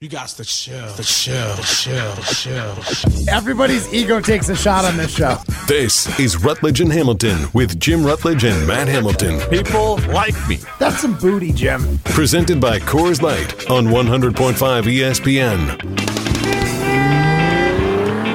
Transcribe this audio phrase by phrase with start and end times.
[0.00, 3.28] You got to chill, the chill, the chill, to chill, to chill.
[3.34, 5.38] Everybody's ego takes a shot on this show.
[5.66, 9.40] This is Rutledge and Hamilton with Jim Rutledge and Matt Hamilton.
[9.50, 10.60] People like me.
[10.78, 11.98] That's some booty, Jim.
[12.04, 15.98] Presented by Coors Light on 100.5 ESPN.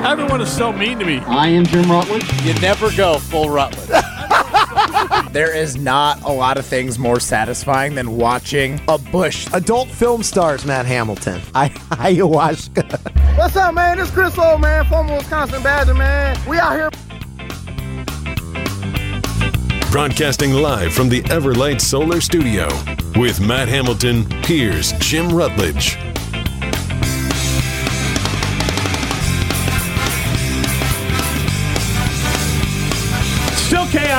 [0.05, 1.19] Everyone is so mean to me.
[1.19, 2.29] I am Jim Rutledge.
[2.43, 4.02] You never go full Rutledge.
[5.31, 9.47] There is not a lot of things more satisfying than watching a bush.
[9.53, 11.41] Adult film stars Matt Hamilton.
[11.55, 13.37] I ayahuasca.
[13.37, 13.97] What's up, man?
[13.97, 16.37] This Chris Orr, man, former Wisconsin Badger, man.
[16.47, 16.89] We out here.
[19.91, 22.67] Broadcasting live from the Everlight Solar Studio.
[23.15, 25.97] With Matt Hamilton, here's Jim Rutledge.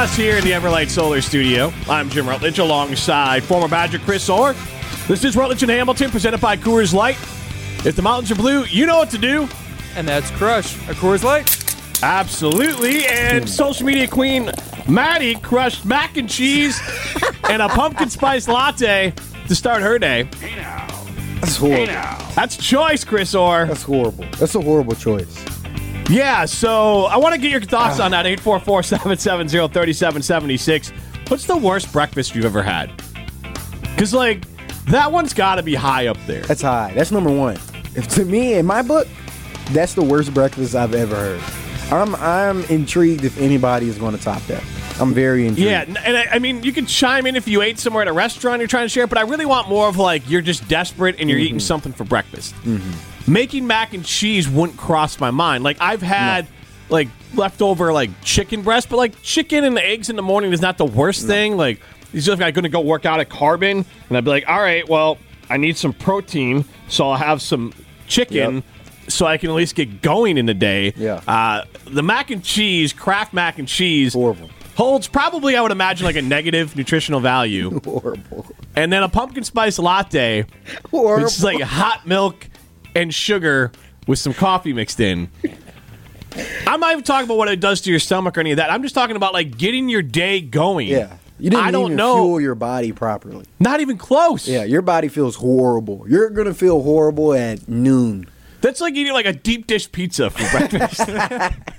[0.05, 1.73] Still chaos here in the Everlight Solar Studio.
[1.89, 4.55] I'm Jim Rutledge alongside former Badger Chris Orr.
[5.09, 7.17] This is Rutledge and Hamilton presented by Coors Light.
[7.87, 9.49] If the mountains are blue, you know what to do.
[9.97, 11.49] And that's Crush, a Coors Light.
[12.03, 13.07] Absolutely.
[13.07, 14.51] And social media queen
[14.87, 16.79] Maddie crushed mac and cheese
[17.49, 19.15] and a pumpkin spice latte
[19.49, 20.29] to start her day.
[21.41, 21.87] That's horrible.
[22.35, 23.67] That's choice, Chris Orr.
[23.67, 24.27] That's horrible.
[24.39, 25.54] That's a horrible choice.
[26.11, 30.93] Yeah, so I want to get your thoughts on that 844 770 3776.
[31.29, 32.93] What's the worst breakfast you've ever had?
[33.81, 34.45] Because, like,
[34.87, 36.43] that one's got to be high up there.
[36.43, 36.93] That's high.
[36.95, 37.57] That's number one.
[37.95, 39.09] If to me, in my book,
[39.71, 41.43] that's the worst breakfast I've ever heard.
[41.91, 44.63] I'm I'm intrigued if anybody is going to top that.
[45.01, 45.69] I'm very intrigued.
[45.69, 48.13] Yeah, and I, I mean, you can chime in if you ate somewhere at a
[48.13, 51.17] restaurant you're trying to share, but I really want more of like you're just desperate
[51.19, 51.61] and you're eating mm-hmm.
[51.61, 52.55] something for breakfast.
[52.57, 53.14] Mm-hmm.
[53.27, 55.65] Making mac and cheese wouldn't cross my mind.
[55.65, 56.47] Like I've had
[56.91, 60.77] like leftover like chicken breast, but like chicken and eggs in the morning is not
[60.79, 61.57] the worst thing.
[61.57, 61.81] Like
[62.13, 64.61] these just like going to go work out at Carbon, and I'd be like, all
[64.61, 67.73] right, well, I need some protein, so I'll have some
[68.07, 68.57] chicken.
[68.57, 68.65] Yep.
[69.09, 70.95] So I can at least get going in the day.
[70.97, 71.21] Yeah.
[71.27, 74.49] Uh, the mac and cheese, Kraft mac and cheese, Horrible.
[74.77, 78.47] holds probably I would imagine like a negative nutritional value, Horrible.
[78.77, 80.47] and then a pumpkin spice latte,
[80.91, 81.25] Horrible.
[81.25, 82.49] which is like hot milk
[82.95, 83.73] and sugar
[84.07, 85.29] with some coffee mixed in.
[86.67, 88.71] I'm not even talking about what it does to your stomach or any of that.
[88.73, 90.89] I'm just talking about like getting your day going.
[90.89, 91.17] yeah.
[91.39, 92.15] You didn't I don't even know.
[92.15, 93.45] fuel your body properly.
[93.59, 94.47] Not even close.
[94.47, 96.07] Yeah, your body feels horrible.
[96.09, 98.29] You're gonna feel horrible at noon.
[98.61, 101.01] That's like eating like a deep dish pizza for breakfast.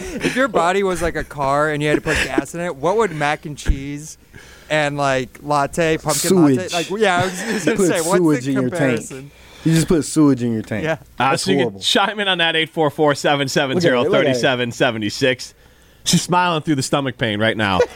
[0.00, 2.76] If your body was like a car and you had to put gas in it,
[2.76, 4.16] what would mac and cheese
[4.70, 6.68] and like latte, pumpkin latte?
[6.72, 8.72] Like, yeah, I was just gonna put say, what's sewage the in your tank.
[9.08, 9.30] comparison?
[9.68, 10.84] You just put sewage in your tank.
[10.84, 10.92] Yeah.
[11.18, 11.78] Uh, That's so you horrible.
[11.80, 14.34] can chime in on that 844 770 Look at it, look at it.
[14.34, 15.54] 3776.
[16.04, 17.80] She's smiling through the stomach pain right now.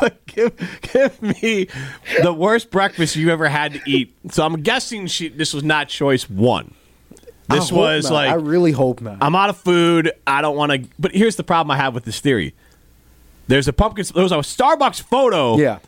[0.00, 0.52] But give,
[0.82, 1.66] give me
[2.22, 4.14] the worst breakfast you ever had to eat.
[4.30, 6.72] So I'm guessing she, this was not choice one.
[7.48, 8.12] This hope was not.
[8.14, 9.18] like I really hope not.
[9.20, 10.12] I'm out of food.
[10.26, 10.88] I don't want to.
[11.00, 12.54] But here's the problem I have with this theory.
[13.48, 14.04] There's a pumpkin.
[14.14, 15.56] There was a Starbucks photo.
[15.56, 15.78] yeah.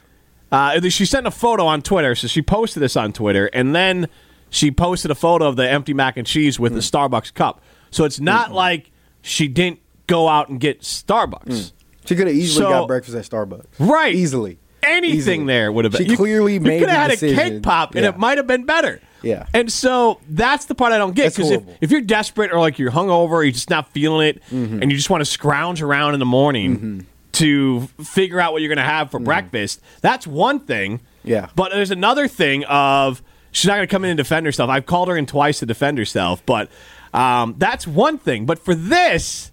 [0.52, 4.08] Uh, she sent a photo on Twitter, so she posted this on Twitter, and then
[4.50, 7.60] she posted a photo of the empty mac and cheese with the Starbucks cup.
[7.90, 8.90] So it's not like
[9.22, 11.72] she didn't go out and get Starbucks.
[12.04, 13.66] She could have easily So- got breakfast at Starbucks.
[13.78, 14.14] Right.
[14.14, 14.58] Easily.
[14.82, 15.44] Anything Easily.
[15.46, 16.08] there would have been.
[16.08, 18.08] She clearly you, made You could have had a cake pop, and Yeah.
[18.10, 19.00] it might have been better.
[19.22, 19.44] Yeah.
[19.52, 22.78] And so that's the part I don't get because if, if you're desperate or like
[22.78, 24.80] you're hungover, or you're just not feeling it, Mm-hmm.
[24.82, 27.06] and you just want to scrounge around in the morning
[27.40, 31.00] to figure out what you're going to have for breakfast, that's one thing.
[31.24, 31.48] Yeah.
[31.54, 34.70] But there's another thing of she's not going to come in and defend herself.
[34.70, 36.70] I've called her in twice to defend herself, but
[37.12, 38.46] um, that's one thing.
[38.46, 39.50] But for this,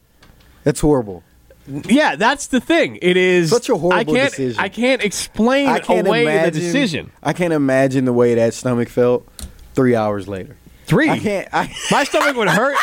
[0.64, 1.24] That's horrible.
[1.68, 2.98] yeah, that's the thing.
[3.02, 4.62] It is Such a horrible I can't, decision.
[4.64, 7.12] I can't explain I can't away imagine the decision.
[7.22, 9.28] I can't imagine the way that stomach felt
[9.74, 10.56] three hours later.
[10.86, 11.10] Three.
[11.10, 11.48] I can't.
[11.52, 12.78] I, My stomach would hurt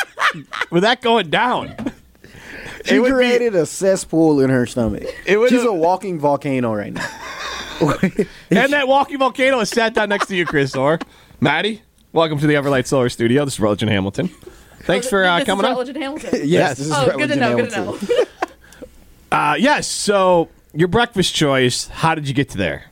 [0.70, 1.74] with that going down.
[2.84, 5.04] She It would be- created a cesspool in her stomach.
[5.26, 7.08] It would- She's a walking volcano right now.
[8.50, 11.00] And that walking volcano is sat down next to you, Chris Orr.
[11.40, 11.82] Maddie,
[12.12, 13.44] welcome to the Everlight Solar Studio.
[13.44, 14.28] This is Rutledge Hamilton.
[14.82, 15.76] Thanks for uh, This coming on.
[15.76, 16.30] Rutledge Hamilton.
[16.32, 16.78] yes, Yes.
[16.78, 17.50] this is Oh, good to know.
[17.50, 17.84] and Good to know.
[17.96, 18.26] Hamilton.
[19.32, 22.84] Uh, yes, so your breakfast choice, how did you get to there?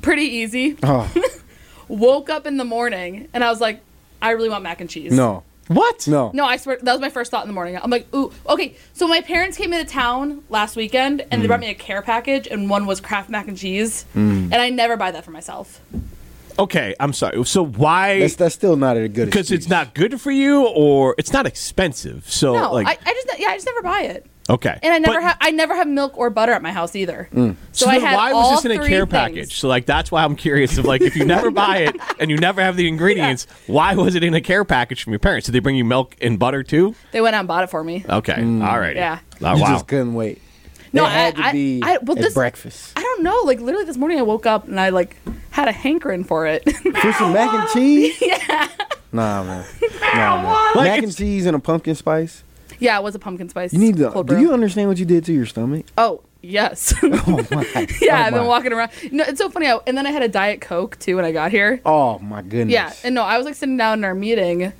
[0.00, 0.78] Pretty easy.
[0.82, 1.12] Oh,
[1.86, 3.82] Woke up in the morning and I was like,
[4.22, 5.12] I really want mac and cheese.
[5.12, 6.08] no, What?
[6.08, 6.32] no.
[6.34, 7.78] No, I swear that was my first thought in the morning.
[7.80, 8.74] I'm like, ooh, okay.
[8.92, 11.48] So my parents came into town last weekend and they mm.
[11.48, 14.44] brought me a care package, and one was Kraft mac and cheese, mm.
[14.44, 15.80] and I never buy that for myself.
[16.58, 17.44] Okay, I'm sorry.
[17.44, 18.18] So why?
[18.18, 21.46] That's that's still not a good Because it's not good for you, or it's not
[21.46, 22.28] expensive.
[22.28, 24.26] So No, like, I, I just yeah, I just never buy it.
[24.48, 24.76] Okay.
[24.82, 27.28] And I never have I never have milk or butter at my house either.
[27.32, 27.54] Mm.
[27.72, 29.10] So, So, I had why was this in a three care things.
[29.12, 29.58] package?
[29.60, 32.36] So like that's why I'm curious of like if you never buy it and you
[32.36, 35.46] never have the ingredients, why was it in a care package from your parents?
[35.46, 36.96] Did they bring you milk and butter too?
[37.12, 38.04] They went out and bought it for me.
[38.08, 38.96] Okay, all right.
[38.96, 39.20] Yeah.
[39.42, 39.68] Oh, you wow.
[39.68, 40.40] just couldn't wait.
[40.92, 42.92] No, It had I- to I- be I- well, at this- breakfast.
[42.96, 43.42] I don't know.
[43.44, 45.16] Like literally this morning, I woke up and I like
[45.50, 46.64] had a hankering for it.
[46.68, 48.16] For some mac and cheese?
[48.20, 48.68] yeah.
[49.12, 49.64] Nah, man.
[50.12, 50.72] Nah, man.
[50.74, 52.42] Like mac and cheese and a pumpkin spice.
[52.80, 53.72] Yeah, it was a pumpkin spice.
[53.72, 54.10] You need to.
[54.10, 54.42] cold Do brew.
[54.42, 55.86] you understand what you did to your stomach?
[55.96, 56.94] Oh yes.
[57.02, 57.66] Oh my.
[58.00, 58.46] yeah, oh I've been oh my.
[58.46, 58.90] walking around.
[59.12, 59.66] No, it's so funny.
[59.66, 61.80] I, and then I had a diet coke too when I got here.
[61.84, 62.72] Oh my goodness.
[62.72, 64.72] Yeah, and no, I was like sitting down in our meeting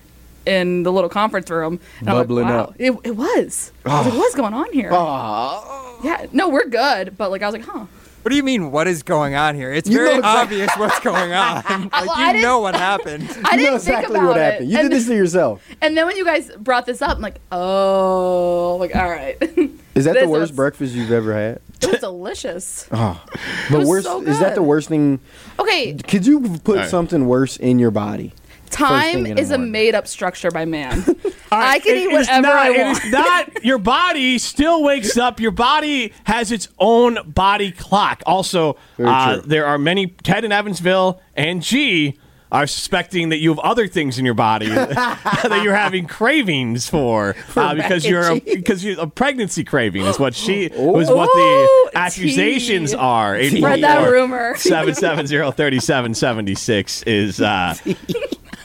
[0.47, 2.77] in the little conference room, and Bubbling I'm like, wow, up.
[2.79, 3.73] It, it was.
[3.85, 4.19] I was like, oh.
[4.19, 4.91] what's going on here?
[4.93, 6.01] Oh.
[6.03, 7.87] Yeah, no, we're good, but like I was like, huh.
[8.23, 8.71] What do you mean?
[8.71, 9.73] What is going on here?
[9.73, 11.63] It's You very exactly- obvious what's going on.
[11.93, 13.25] like Well, you didn't- know what happened.
[13.45, 14.53] I you didn't know exactly think about what it.
[14.53, 14.71] happened.
[14.71, 15.63] You and, did this to yourself.
[15.81, 19.37] and then when you guys brought this up, I'm like, oh, like all right.
[19.95, 21.61] Is that the worst was- breakfast you've ever had?
[21.83, 22.87] It was delicious.
[22.93, 23.23] Oh,
[23.71, 25.19] but was worst so is that the worst thing?
[25.59, 26.91] Okay, Could you put All right.
[26.91, 28.35] something worse in your body?
[28.71, 31.05] Time thing in the is a made up structure by man.
[31.53, 33.05] All right, I can it eat is whatever not, I want.
[33.05, 33.65] is not.
[33.65, 35.41] Your body still wakes up.
[35.41, 38.23] Your body has its own body clock.
[38.27, 40.07] Also, uh, there are many.
[40.09, 42.19] Ted in Evansville and G
[42.53, 47.37] are suspecting that you have other things in your body that you're having cravings for,
[47.57, 50.91] uh, because you're a, and because you're a pregnancy craving is what she Oh.
[50.91, 52.97] was what Ooh, the accusations tea.
[52.97, 53.41] are.
[53.43, 54.57] Spread that rumor.
[54.57, 57.75] Seven seven zero thirty seven seventy six is uh,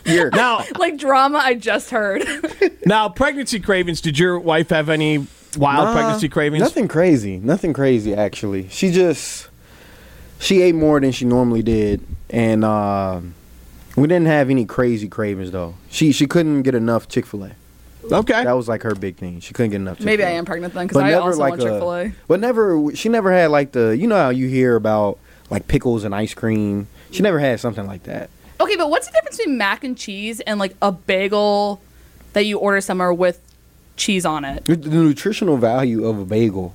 [0.05, 2.23] You're now like drama I just heard.
[2.85, 4.01] now pregnancy cravings.
[4.01, 5.17] Did your wife have any
[5.57, 6.61] wild Nah, pregnancy cravings?
[6.61, 7.37] Nothing crazy.
[7.37, 8.69] Nothing crazy actually.
[8.69, 9.49] She just
[10.39, 13.33] she ate more than she normally did, and um
[13.95, 15.75] we didn't have any crazy cravings though.
[15.89, 17.51] She she couldn't get enough Chick Fil A.
[18.11, 18.43] Okay.
[18.43, 19.39] That was like her big thing.
[19.39, 19.97] She couldn't get enough.
[19.97, 20.11] Chick-fil-A.
[20.17, 22.13] Maybe I am pregnant then because I also want Chick Fil A.
[22.27, 22.95] But never.
[22.95, 23.97] She never had like the.
[23.97, 25.17] You know how you hear about
[25.49, 26.87] like pickles and ice cream.
[27.11, 28.29] She never had something like that.
[28.59, 31.81] Okay, but what's the difference between mac and cheese and like a bagel
[32.33, 33.41] that you order somewhere with
[33.97, 34.65] cheese on it?
[34.65, 36.73] The the nutritional value of a bagel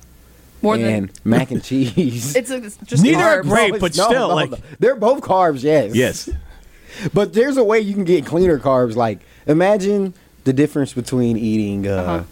[0.61, 2.35] More and than mac and cheese.
[2.35, 3.49] it's, it's just Neither are carbs.
[3.49, 4.57] great, but no, still, no, like no.
[4.79, 5.63] they're both carbs.
[5.63, 5.95] Yes.
[5.95, 6.29] yes.
[7.13, 8.95] But there's a way you can get cleaner carbs.
[8.95, 10.13] Like imagine
[10.43, 11.87] the difference between eating.
[11.87, 12.23] Uh, Uh-huh.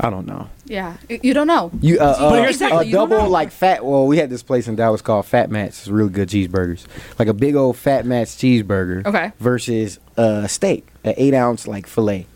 [0.00, 0.48] I don't know.
[0.72, 1.70] Yeah, you don't know.
[1.82, 3.28] You uh, But uh, here's the a you don't double know.
[3.30, 3.84] like fat.
[3.84, 5.80] Well, we had this place in Dallas called Fat Mats.
[5.80, 6.86] It's really good cheeseburgers.
[7.18, 9.04] Like a big old Fat Mats cheeseburger.
[9.06, 9.32] Okay.
[9.38, 12.26] Versus a steak, an eight ounce like fillet.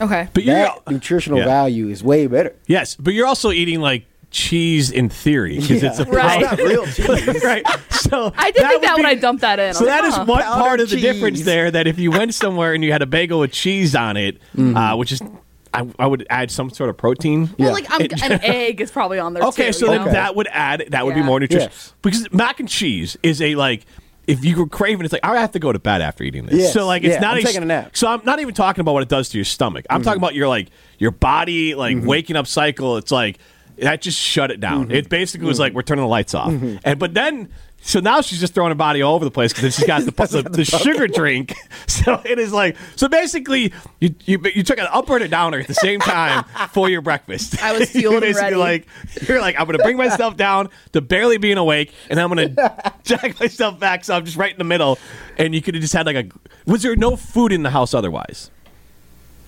[0.00, 1.46] Okay, But you're That nutritional Yeah.
[1.46, 2.54] value is way better.
[2.66, 6.42] yes, but you're also eating like cheese in theory because it's a Right.
[6.42, 6.86] It's not real
[7.26, 7.42] cheese.
[7.42, 7.64] right.
[7.90, 9.72] So I did think would that when I dumped that in.
[9.74, 10.24] So was that like, is huh.
[10.26, 11.70] one Powdered part of the difference there.
[11.70, 14.76] That if you went somewhere and you had a bagel with cheese on it, Mm-hmm.
[14.76, 15.20] uh, which is
[15.74, 17.42] I, I would add some sort of protein.
[17.58, 17.70] Well, Yeah.
[17.72, 18.00] like I'm,
[18.32, 19.72] an egg is probably on there Okay, too.
[19.72, 20.12] so you then know?
[20.12, 21.26] that would add that would be Yeah.
[21.26, 21.94] more nutritious Yes.
[22.02, 23.84] because mac and cheese is a like.
[24.26, 26.54] If you were craving, it's like I have to go to bed after eating this.
[26.54, 27.96] Yes, So like it's yeah, not I'm a, taking a nap.
[27.96, 29.86] So I'm not even talking about what it does to your stomach.
[29.88, 30.68] I'm talking about your like
[30.98, 32.06] your body like Mm-hmm.
[32.06, 32.98] waking up cycle.
[32.98, 33.38] It's like
[33.78, 34.90] that just shut it down.
[34.90, 36.50] It basically was like we're turning the lights off.
[36.52, 36.76] Mm-hmm.
[36.84, 37.48] And but then
[37.80, 40.10] so now she's just throwing her body all over the place because she's got the,
[40.42, 41.54] the, the sugar drink.
[41.86, 45.58] So it is like so basically you you, you took an upper and a downer
[45.58, 47.62] at the same time for your breakfast.
[47.62, 48.56] I was You're fueled and basically ready.
[48.56, 48.86] like
[49.28, 53.40] you're like I'm gonna bring myself down to barely being awake, and I'm gonna jack
[53.40, 54.98] myself back so I'm just right in the middle.
[55.38, 56.28] And you could have just had like a.
[56.70, 58.50] Was there no food in the house otherwise?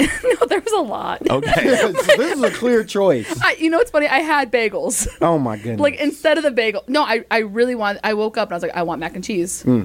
[0.25, 1.29] no, there was a lot.
[1.29, 1.65] Okay.
[1.65, 3.41] this is a clear choice.
[3.43, 4.07] I, you know what's funny?
[4.07, 5.07] I had bagels.
[5.21, 5.81] Oh my goodness.
[5.81, 6.85] like instead of the bagel.
[6.89, 7.99] No, I, I really want.
[8.05, 9.63] I woke up and I was like, I want mac and cheese.
[9.63, 9.85] Hmm.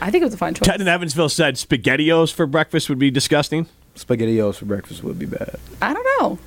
[0.00, 0.66] I think it was a fine choice.
[0.66, 3.66] Ted in Evansville said spaghettios for breakfast would be disgusting.
[3.96, 5.56] SpaghettiOs for breakfast would be bad.
[5.82, 6.38] I don't know.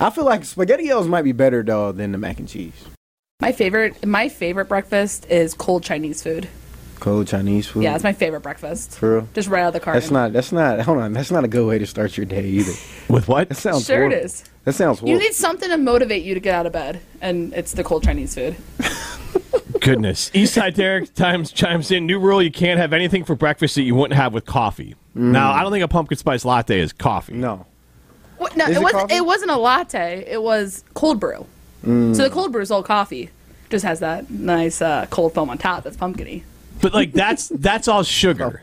[0.00, 2.84] I feel like SpaghettiOs might be better though than the mac and cheese.
[3.40, 6.48] My favorite, my favorite breakfast is cold Chinese food.
[6.98, 7.82] Cold Chinese food.
[7.84, 8.92] Yeah, it's my favorite breakfast.
[8.98, 9.28] For real?
[9.34, 10.00] Just right out of the carton.
[10.00, 10.32] That's not.
[10.32, 10.80] That's not.
[10.86, 11.12] Hold on.
[11.12, 12.72] That's not a good way to start your day either.
[13.08, 13.48] With what?
[13.48, 13.86] That sounds.
[13.86, 14.24] Sure it horrible.
[14.24, 14.44] is.
[14.64, 17.72] That sounds You need something to motivate you to get out of bed, and it's
[17.72, 18.56] the cold Chinese food.
[19.80, 20.30] Goodness.
[20.30, 22.06] Eastside Derek times chimes in.
[22.06, 24.94] New rule: you can't have anything for breakfast that you wouldn't have with coffee.
[25.14, 27.34] Now, I don't think a pumpkin spice latte is coffee.
[27.34, 27.66] no.
[28.36, 29.02] What, no, Is it it wasn't.
[29.02, 29.14] coffee?
[29.16, 30.24] It wasn't a latte.
[30.28, 31.44] It was cold brew.
[31.84, 33.30] So the cold brew is all coffee.
[33.70, 35.82] Just has that nice uh, cold foam on top.
[35.84, 36.44] That's pumpkiny.
[36.80, 38.62] But like that's that's all sugar.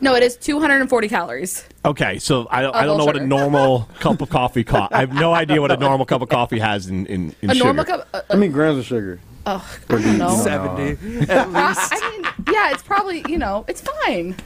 [0.00, 1.64] No, it is 240 calories.
[1.84, 3.26] Okay, so I don't, I don't all know what a sugar.
[3.28, 4.94] normal cup of coffee costs.
[4.94, 7.54] I have no idea what a normal cup of coffee has in in, in A
[7.54, 7.64] sugar.
[7.64, 8.08] normal cup.
[8.12, 9.20] Uh, How many grams of sugar?
[9.46, 10.36] oh, I don't know.
[10.36, 10.90] Seventy
[11.32, 11.92] at least.
[11.92, 14.36] I mean, yeah, it's probably you know, it's fine.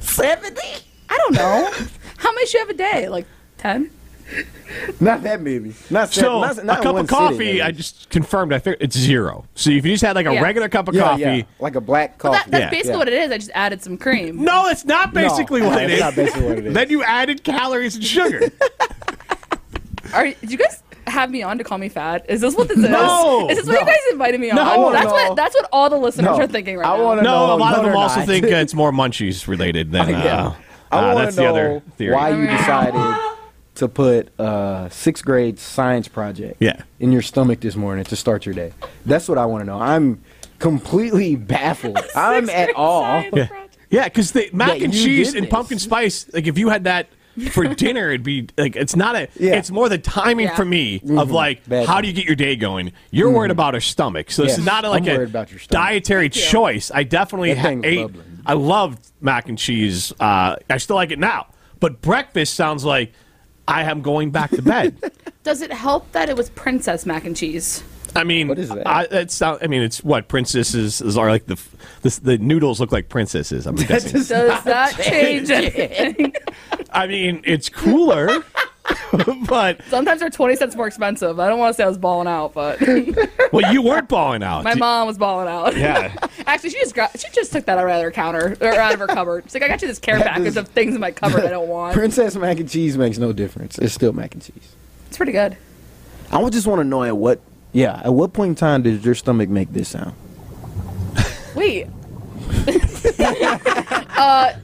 [0.00, 0.60] 70?
[1.08, 1.70] I don't know.
[2.18, 3.08] How many should you have a day?
[3.08, 3.26] Like
[3.58, 3.90] 10?
[5.00, 5.74] Not that maybe.
[5.90, 8.52] Not seven, So not, not a cup of coffee, sitting, I just confirmed.
[8.52, 9.44] I think it's zero.
[9.56, 10.40] So if you just had like a Yeah.
[10.42, 12.36] regular cup of yeah, coffee, yeah, like a black coffee.
[12.38, 12.70] That, that's Yeah.
[12.70, 12.96] basically Yeah.
[12.98, 13.32] what it is.
[13.32, 14.44] I just added some cream.
[14.44, 16.74] no, it's not basically No, what it it's not basically what it is.
[16.74, 18.50] Then you added calories and sugar.
[20.14, 22.24] Are did you guys have me on to call me fat?
[22.28, 22.88] Is this what this is?
[22.88, 23.48] No.
[23.48, 24.56] Is this what you guys invited me on?
[24.56, 24.92] No.
[24.92, 25.12] that's No.
[25.12, 26.44] what that's what all the listeners No.
[26.44, 27.14] are thinking right I now.
[27.14, 28.26] no, No, a lot of them also not.
[28.28, 30.14] think uh, it's more munchies related than.
[30.14, 30.52] Uh, Yeah.
[30.92, 32.14] I uh, want that's to the know other theory.
[32.16, 32.94] why you decided
[33.76, 36.82] to put a sixth grade science project Yeah.
[36.98, 38.72] in your stomach this morning to start your day.
[39.06, 39.78] That's what I want to know.
[39.80, 40.22] I'm
[40.58, 41.98] completely baffled.
[42.14, 43.22] I'm at all.
[43.32, 43.48] Yeah,
[43.90, 46.26] yeah, because the mac Yeah, and cheese and pumpkin spice.
[46.32, 47.08] Like if you had that
[47.52, 49.28] for dinner, it'd be like it's not a.
[49.38, 49.54] Yeah.
[49.54, 50.56] It's more the timing Yeah.
[50.56, 52.02] for me of like Bad how timing.
[52.02, 52.92] do you get your day going?
[53.10, 55.84] You're worried about our stomach, so this is not like a about your stomach.
[55.86, 56.90] dietary choice.
[56.92, 58.02] I definitely That ha- ate.
[58.02, 58.26] bubbling.
[58.44, 60.12] I loved mac and cheese.
[60.20, 61.46] Uh, I still like it now,
[61.78, 63.12] but breakfast sounds like
[63.70, 64.96] I am going back to bed.
[65.42, 67.82] Does it help that it was princess mac and cheese?
[68.16, 68.86] I mean, What is that?
[68.88, 71.46] I, it's not- I mean, it's what princesses are like.
[71.46, 73.66] The f- this, the noodles look like princesses.
[73.66, 74.12] I'm guessing.
[74.12, 76.34] Does that change anything?
[76.92, 78.44] I mean, it's cooler,
[79.48, 81.38] but Sometimes they're twenty cents more expensive.
[81.40, 82.80] I don't want to say I was balling out, but
[83.52, 84.64] well, you weren't balling out.
[84.64, 85.76] my mom was balling out.
[85.76, 86.14] Yeah.
[86.46, 89.00] Actually, she just got she just took that out of her counter or out of
[89.00, 89.44] her cupboard.
[89.44, 91.44] She's like, I got you this care That package is- of things in my cupboard
[91.44, 91.94] I don't want.
[91.94, 93.78] Princess mac and cheese makes no difference.
[93.78, 94.74] It's still mac and cheese.
[95.08, 95.56] It's pretty good.
[96.32, 97.40] I would just want to know at what,
[97.72, 100.14] yeah, at what point in time did your stomach make this sound?
[101.56, 101.88] Wait.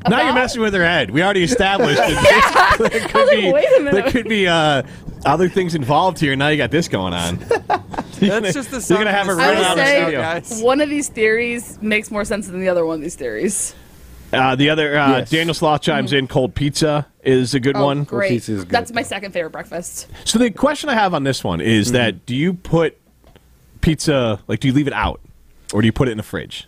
[0.08, 1.10] Now you're messing with her head.
[1.10, 3.92] We already established that there I could was like, be wait a minute.
[3.92, 4.82] there could be uh,
[5.24, 6.36] other things involved here.
[6.36, 7.36] Now you got this going on.
[8.18, 10.20] That's just the You're gonna have it sound right out of the studio.
[10.20, 10.62] guys.
[10.62, 13.74] one of these theories makes more sense than the other one of these theories.
[14.32, 15.30] Uh, the other uh, Yes.
[15.30, 16.26] Daniel Sloth chimes in.
[16.26, 18.04] Cold pizza is a good Oh, one.
[18.04, 18.30] great.
[18.30, 20.08] pizza is good, That's my second favorite breakfast.
[20.24, 21.68] So the question I have on this one Mm-hmm.
[21.68, 22.98] is that do you put
[23.80, 25.20] pizza like do you leave it out
[25.72, 26.66] or do you put it in the fridge?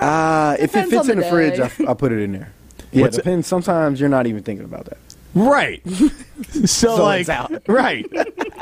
[0.00, 1.62] Uh, if it Depends fits on in the the fridge, day.
[1.62, 2.52] I, f- I put it in there.
[2.90, 3.46] Yeah, What's it- depends.
[3.46, 4.96] Sometimes you're not even thinking about that.
[5.34, 5.82] Right.
[6.64, 7.52] so, like, it's out.
[7.68, 8.06] right.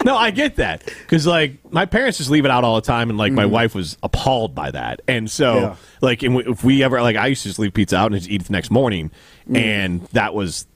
[0.04, 3.08] No, I get that because like my parents just leave it out all the time,
[3.08, 5.64] and like my wife was appalled by that, and so Mm-hmm.
[5.64, 5.76] Yeah.
[6.00, 8.16] like and w- if we ever like I used to just leave pizza out and
[8.20, 9.12] just eat it the next morning,
[9.54, 10.66] and that was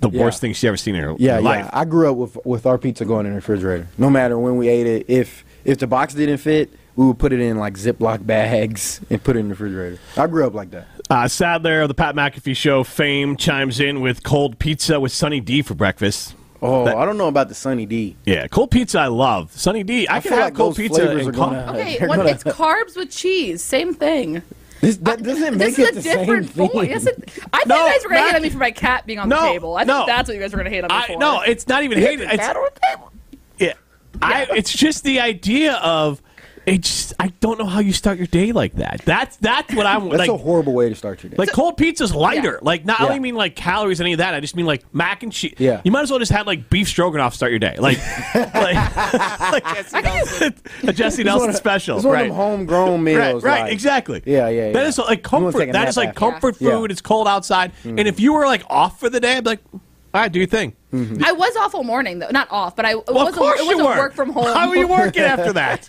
[0.00, 0.14] the Mm.
[0.14, 0.20] Yeah.
[0.22, 1.70] worst thing she ever seen in her, Yeah, her yeah.
[1.72, 3.86] I grew up with with our pizza going in the refrigerator.
[3.98, 7.32] No matter when we ate it, if if the box didn't fit, we would put
[7.32, 9.98] it in like Ziploc bags and put it in the refrigerator.
[10.16, 10.86] I grew up like that.
[11.10, 15.40] Uh, Sadler of the Pat McAfee Show fame chimes in with cold pizza with Sunny
[15.40, 16.34] D for breakfast.
[16.64, 18.16] Oh, That- I don't know about the Sunny D.
[18.24, 19.50] Yeah, cold pizza I love.
[19.52, 22.08] Sunny D, I, I can have like cold pizza and are co- gonna- Okay, they're
[22.08, 24.42] gonna- it's carbs with cheese, same thing.
[24.80, 26.68] This, that doesn't make this it is the a different same thing.
[26.70, 26.90] point.
[26.90, 27.16] Yes, it,
[27.52, 29.18] I thought No, you guys were gonna Mac- hate on me for my cat being
[29.20, 29.76] on No, the table.
[29.76, 29.92] I no.
[29.98, 31.18] thought that's what you guys were gonna hate on me I, for.
[31.18, 32.20] no, it's not even hate.
[32.20, 33.12] It's, Cat on the table.
[33.58, 33.72] Yeah.
[34.20, 36.20] I it's just the idea of
[36.66, 39.02] it just I don't know how you start your day like that.
[39.04, 41.36] That's that's what I'm That's like a horrible way to start your day.
[41.36, 42.54] like cold pizza's lighter.
[42.54, 42.58] Yeah.
[42.62, 44.34] Like not I don't mean like calories and any of that.
[44.34, 45.54] I just mean like mac and cheese.
[45.58, 45.80] Yeah.
[45.84, 47.76] You might as well just have like beef stroganoff start your day.
[47.78, 47.98] Like
[48.34, 48.74] like,
[49.52, 49.64] like
[50.84, 51.96] a Jesse Nelson one special.
[51.96, 52.22] It's one right.
[52.22, 53.42] of them homegrown meals.
[53.42, 54.22] Right, right, like- exactly.
[54.24, 54.72] Yeah, yeah, yeah.
[54.72, 55.58] That is like comfort.
[55.58, 56.18] take a That nap is like after.
[56.18, 56.70] comfort Yeah.
[56.70, 56.90] food.
[56.90, 58.06] It's cold outside, and mm.
[58.06, 59.80] if you were like off for the day, I'd be like, all
[60.14, 60.74] right, do your thing.
[60.92, 62.28] I was off all morning though.
[62.30, 63.96] Not off, but I it Well, wasn't, course it you wasn't were.
[63.96, 64.44] work from home.
[64.44, 65.88] How are you working after that?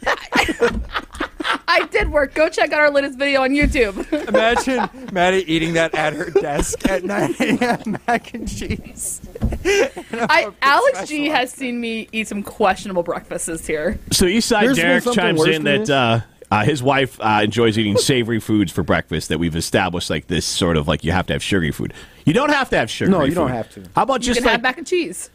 [1.68, 2.34] I did work.
[2.34, 4.12] Go check out our latest video on YouTube.
[4.30, 7.98] Imagine Maddie eating that at her desk at 9 a.m.
[8.08, 9.22] mac and cheese.
[9.66, 14.00] I, Alex G has seen me eat some questionable breakfasts here.
[14.12, 16.20] So Eastside There's Derek chimes in that uh,
[16.54, 19.30] uh, his wife uh, enjoys eating savory foods for breakfast.
[19.30, 21.94] That we've established like this sort of like you have to have sugary food.
[22.26, 23.12] You don't have to have sugary.
[23.12, 23.84] No, you don't have to.
[23.96, 25.30] How about You just can like have mac and cheese.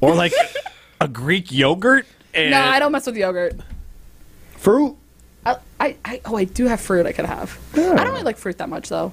[0.00, 0.32] or like
[1.00, 2.06] a Greek yogurt?
[2.34, 3.54] And No, I don't mess with yogurt.
[4.56, 4.96] Fruit.
[5.46, 7.06] I, I, I oh, I do have fruit.
[7.06, 7.58] I could have.
[7.74, 9.12] I don't really like fruit that much though.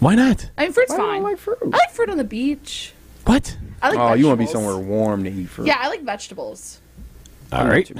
[0.00, 0.50] Why not?
[0.58, 1.16] I mean, fruit's Why fine.
[1.16, 1.58] you like fruit?
[1.62, 2.92] I like fruit on the beach.
[3.24, 3.56] What?
[3.80, 3.98] I like.
[3.98, 5.66] Oh, you want to be somewhere warm to eat fruit.
[5.66, 6.80] Yeah, I like vegetables.
[7.54, 7.90] All right.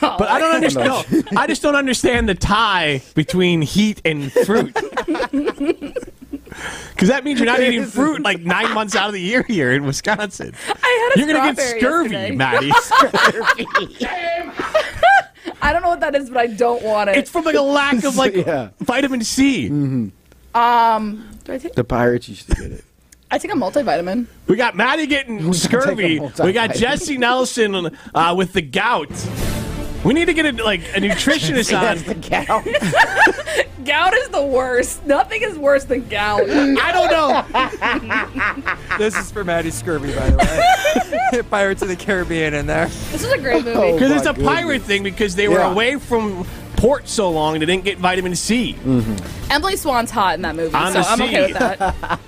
[0.00, 0.86] But I don't understand.
[1.32, 4.76] no, I just don't understand the tie between heat and fruit.
[6.92, 9.72] Because that means you're not eating fruit like nine months out of the year here
[9.72, 10.52] in Wisconsin.
[10.68, 12.36] I had a You're gonna get strawberry scurvy, yesterday.
[12.36, 12.72] Maddie.
[15.62, 17.16] I don't know what that is, but I don't want it.
[17.16, 18.70] it's from like a lack of like Yeah.
[18.80, 19.68] vitamin C.
[19.68, 20.12] um,
[21.44, 21.74] do I take?
[21.74, 22.84] The pirates used to get it.
[23.30, 24.26] I take a multivitamin.
[24.48, 26.18] We got Maddie getting scurvy.
[26.42, 29.08] We got Jesse Nelson uh, with the gout.
[30.04, 31.84] We need to get a, like a nutritionist on.
[31.84, 32.62] That's the cow.
[33.84, 35.04] Gout is the worst.
[35.06, 36.40] Nothing is worse than gout.
[36.50, 38.98] I don't know.
[38.98, 40.36] This is for Maddie Scurvy, by the
[41.32, 41.42] way.
[41.42, 42.86] Pirates of the Caribbean in there.
[42.86, 43.78] This is a great movie.
[43.78, 43.92] Oh.
[43.94, 45.72] Because it's a my pirate thing because they were Yeah.
[45.72, 46.46] away from
[46.76, 48.76] port so long they didn't get vitamin C.
[49.50, 52.20] Emily Swan's hot in that movie, On so I'm okay with that.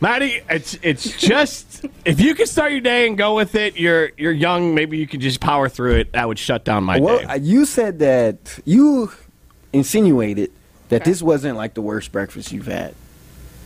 [0.00, 4.10] Maddie, it's it's just if you can start your day and go with it, you're
[4.16, 6.12] you're young, maybe you can just power through it.
[6.12, 7.24] That would shut down my well, day.
[7.24, 9.12] uh, you said that you
[9.72, 10.50] insinuated
[10.88, 12.94] that this wasn't like the worst breakfast you've had.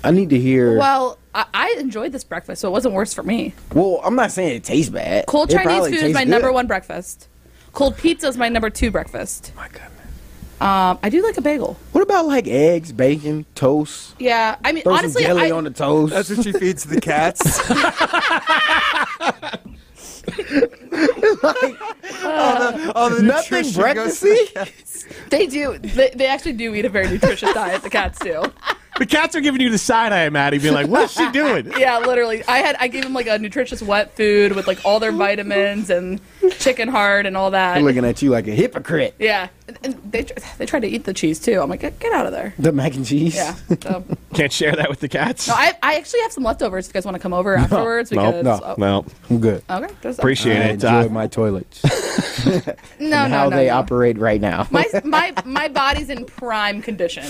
[0.04, 0.78] I need to hear.
[0.78, 3.54] Well, I, I enjoyed this breakfast, so it wasn't worse for me.
[3.72, 5.26] Well, I'm not saying it tastes bad.
[5.26, 6.30] Cold It Chinese food is my good.
[6.30, 7.28] number one breakfast.
[7.72, 9.52] Cold pizza is my number two breakfast.
[9.56, 9.90] My goodness.
[10.60, 11.76] Um, I do like a bagel.
[11.92, 14.14] What about like eggs, bacon, toast?
[14.18, 16.12] Yeah, I mean, Throw honestly, some jelly I, on the toast.
[16.14, 17.60] That's what she feeds the cats.
[22.24, 24.54] all the Nothing nutrition goes to breakfasty.
[24.54, 25.78] the they do.
[25.78, 27.82] They, they actually do eat a very nutritious diet.
[27.82, 28.42] The cats do.
[28.98, 31.98] the cats are giving you the side eye, Maddie, being like, "What's she doing?" Yeah,
[31.98, 32.44] literally.
[32.44, 35.90] I had I gave them like a nutritious wet food with like all their vitamins
[35.90, 36.20] and
[36.58, 37.74] chicken heart and all that.
[37.74, 39.14] They're looking at you like a hypocrite.
[39.18, 41.60] Yeah, and, and they tr- they tried to eat the cheese too.
[41.60, 42.54] I'm like, get, get out of there.
[42.58, 43.34] The mac and cheese.
[43.34, 43.54] Yeah.
[43.82, 44.04] So.
[44.34, 45.48] Can't share that with the cats.
[45.48, 48.12] No, I, I actually have some leftovers if you guys want to come over afterwards.
[48.12, 49.06] no, because, no, oh, no.
[49.30, 49.62] I'm good.
[49.68, 49.92] Okay.
[50.02, 50.70] There's Appreciate I it.
[50.72, 51.82] enjoy Uh, my toilets
[52.46, 52.52] No,
[52.98, 53.74] and no, how no, they no.
[53.76, 54.66] operate right now.
[54.70, 57.24] My, my my body's in prime condition.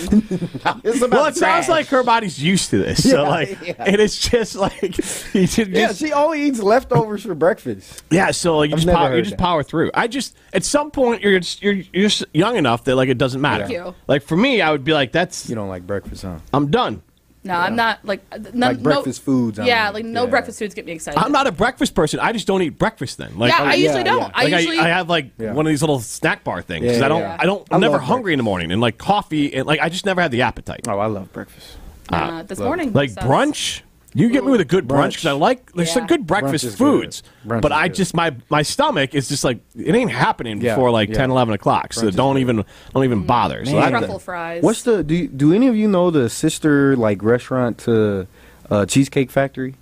[0.84, 1.68] It's about well, it sounds trash.
[1.68, 3.08] like her body's used to this.
[3.08, 3.84] So, Yeah, like, yeah.
[3.88, 4.98] it is just like
[5.34, 8.02] you should Yeah, just she only eats leftovers for breakfast.
[8.10, 9.42] Yeah, so like you I've just never power, you heard just that.
[9.42, 9.90] power through.
[9.94, 13.18] I just at some point you're just, you're you're just young enough that like it
[13.18, 13.66] doesn't matter.
[13.66, 13.94] Thank you.
[14.06, 16.38] Like for me, I would be like, that's You don't like breakfast, huh?
[16.52, 17.02] I'm done.
[17.44, 18.22] No, I'm not like
[18.54, 19.94] no, Like breakfast foods, I Yeah, mean.
[19.94, 20.30] like no Yeah.
[20.30, 21.20] breakfast foods get me excited.
[21.20, 22.18] I'm not a breakfast person.
[22.18, 23.38] I just don't eat breakfast then.
[23.38, 24.18] Like yeah, I yeah, usually don't.
[24.22, 24.30] yeah.
[24.34, 25.52] I like usually I, I have like Yeah.
[25.52, 26.86] one of these little snack bar things.
[26.86, 27.36] 'cause Yeah, I don't yeah.
[27.38, 29.78] I don't I I'm never love hungry in the morning and like coffee and like
[29.80, 30.88] I just never had the appetite.
[30.88, 31.76] Oh, I love breakfast.
[32.12, 32.92] uh, this morning.
[32.92, 33.82] Like so- brunch.
[34.16, 36.06] You get me with a good brunch because I like there's some Yeah.
[36.08, 37.02] good breakfast is good.
[37.02, 37.96] foods, Brunch but is I good.
[37.96, 41.16] just my my stomach is just like it ain't happening Yeah, before like yeah.
[41.16, 41.92] 10, 11 o'clock.
[41.92, 42.40] So Brunch is don't good.
[42.40, 43.62] even don't even bother.
[43.66, 43.92] So Man.
[43.92, 44.62] that, truffle fries.
[44.62, 45.14] What's the do?
[45.14, 48.26] You, do any of you know the sister like restaurant to
[48.70, 49.74] uh, Cheesecake Factory?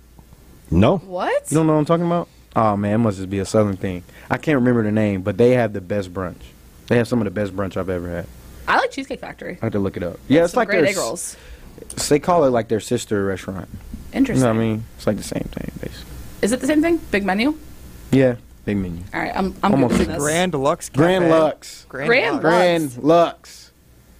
[0.69, 0.97] no.
[0.97, 1.49] what?
[1.49, 2.27] You don't know what I'm talking about?
[2.57, 4.03] Oh man, it must just be a southern thing.
[4.29, 6.41] I can't remember the name, but they have the best brunch.
[6.87, 8.27] They have some of the best brunch I've ever had.
[8.67, 9.57] I like Cheesecake Factory.
[9.61, 10.19] I have to look it up.
[10.27, 11.37] Yeah, it's Some like great their egg rolls.
[12.09, 13.69] They call it like their sister restaurant.
[14.15, 14.43] You Interesting.
[14.43, 14.83] know what I mean?
[14.95, 16.11] It's like the same thing, basically.
[16.41, 16.97] Is it the same thing?
[17.11, 17.57] Big menu.
[18.11, 19.03] Yeah, big menu.
[19.13, 20.17] All right, I'm I'm Almost googling this.
[20.19, 20.97] Grand Lux Cafe.
[20.97, 21.85] Grand Lux.
[21.89, 22.41] Grand, Grand Lux.
[22.41, 23.71] Grand Lux.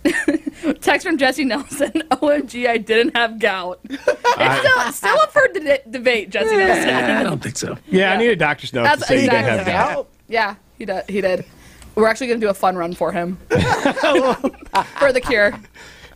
[0.81, 1.91] Text from Jesse Nelson.
[2.11, 3.79] OMG, I didn't have gout.
[4.37, 6.89] It's still, still up for de- debate, Jesse Nelson.
[6.89, 7.77] I don't think so.
[7.87, 10.09] Yeah, I need a doctor's note That's to say you didn't have what gout.
[10.27, 11.09] Yeah, he did.
[11.09, 11.45] He did.
[11.95, 15.57] We're actually going to do a fun run for him for the cure.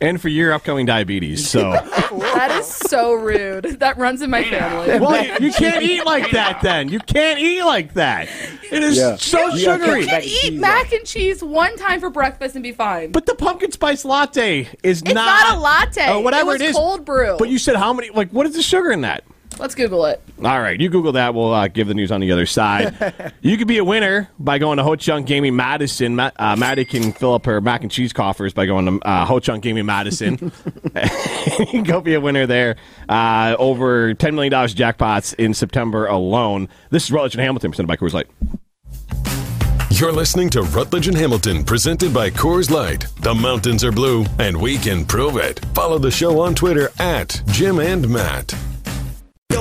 [0.02, 1.50] And for your upcoming diabetes.
[1.50, 3.66] So, That is so rude.
[3.80, 4.98] That runs in my family.
[5.00, 6.62] well, you, you can't eat like that.
[6.62, 8.30] Then you can't eat like that.
[8.72, 9.18] It is Yeah.
[9.18, 10.02] so You sugary.
[10.02, 13.12] You can Mac eat mac and cheese one time for breakfast and be fine.
[13.12, 16.14] But the pumpkin spice latte is it's not, not, a latte.
[16.14, 16.76] or whatever it, was it is.
[16.78, 17.36] cold brew.
[17.38, 18.10] But you said how many?
[18.10, 19.24] Like, what is the sugar in that?
[19.60, 20.22] Let's Google it.
[20.40, 21.36] All right, you Google that.
[21.36, 23.34] We'll uh, give the news on the other side.
[23.42, 26.16] you could be a winner by going to Ho Chunk Gaming Madison.
[26.16, 29.26] Ma- uh, Maddie can fill up her mac and cheese coffers by going to uh,
[29.26, 30.38] Ho Chunk Gaming Madison.
[31.60, 32.78] you can go be a winner there.
[33.10, 36.70] Uh, over $10 million jackpots in September alone.
[36.90, 38.28] This is Rutledge and Hamilton, presented by Coors Light.
[39.92, 43.08] You're listening to Rutledge and Hamilton, presented by Coors Light.
[43.20, 45.60] The mountains are blue, and we can prove it.
[45.74, 48.54] Follow the show on Twitter at Jim and Matt.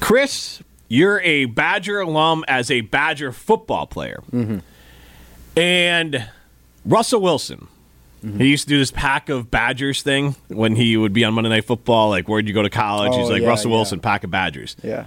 [0.00, 4.22] Chris, you're a Badger alum as a Badger football player.
[4.32, 4.58] Mm-hmm.
[5.58, 6.28] And
[6.84, 7.68] Russell Wilson,
[8.24, 8.38] Mm-hmm.
[8.38, 11.48] he used to do this pack of Badgers thing when he would be on Monday
[11.48, 12.10] Night Football.
[12.10, 13.12] Like, where'd you go to college?
[13.14, 13.76] Oh, He's like, yeah, Russell yeah.
[13.78, 14.76] Wilson, pack of Badgers.
[14.82, 15.06] Yeah.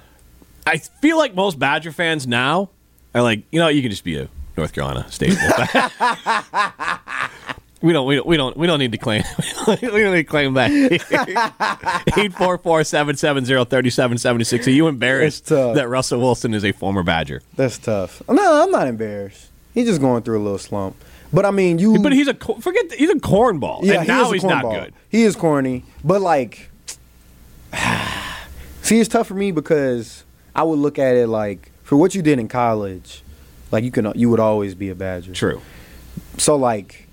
[0.65, 2.71] I feel like most Badger fans now
[3.13, 5.29] are like, you know, you can just be a North Carolina State.
[7.81, 9.23] we don't, we don't, we don't, we don't need to claim.
[9.67, 10.71] we don't need to claim that.
[12.17, 14.67] Eight four four seven seven zero thirty seven seventy six.
[14.67, 17.41] Are you embarrassed that Russell Wilson is a former Badger?
[17.55, 18.21] That's tough.
[18.29, 19.49] No, I'm not embarrassed.
[19.73, 20.95] He's just going through a little slump.
[21.31, 21.99] But I mean, you.
[21.99, 22.93] But he's a forget.
[22.93, 23.83] He's a cornball.
[23.83, 24.83] yeah, and now he he's is a not cornball.
[24.85, 24.93] good.
[25.09, 26.69] He is corny, but like,
[28.83, 30.23] see, it's tough for me because
[30.55, 33.23] I would look at it like for what you did in college,
[33.73, 35.33] like you can you would always be a Badger.
[35.33, 35.59] True.
[36.37, 37.07] So like,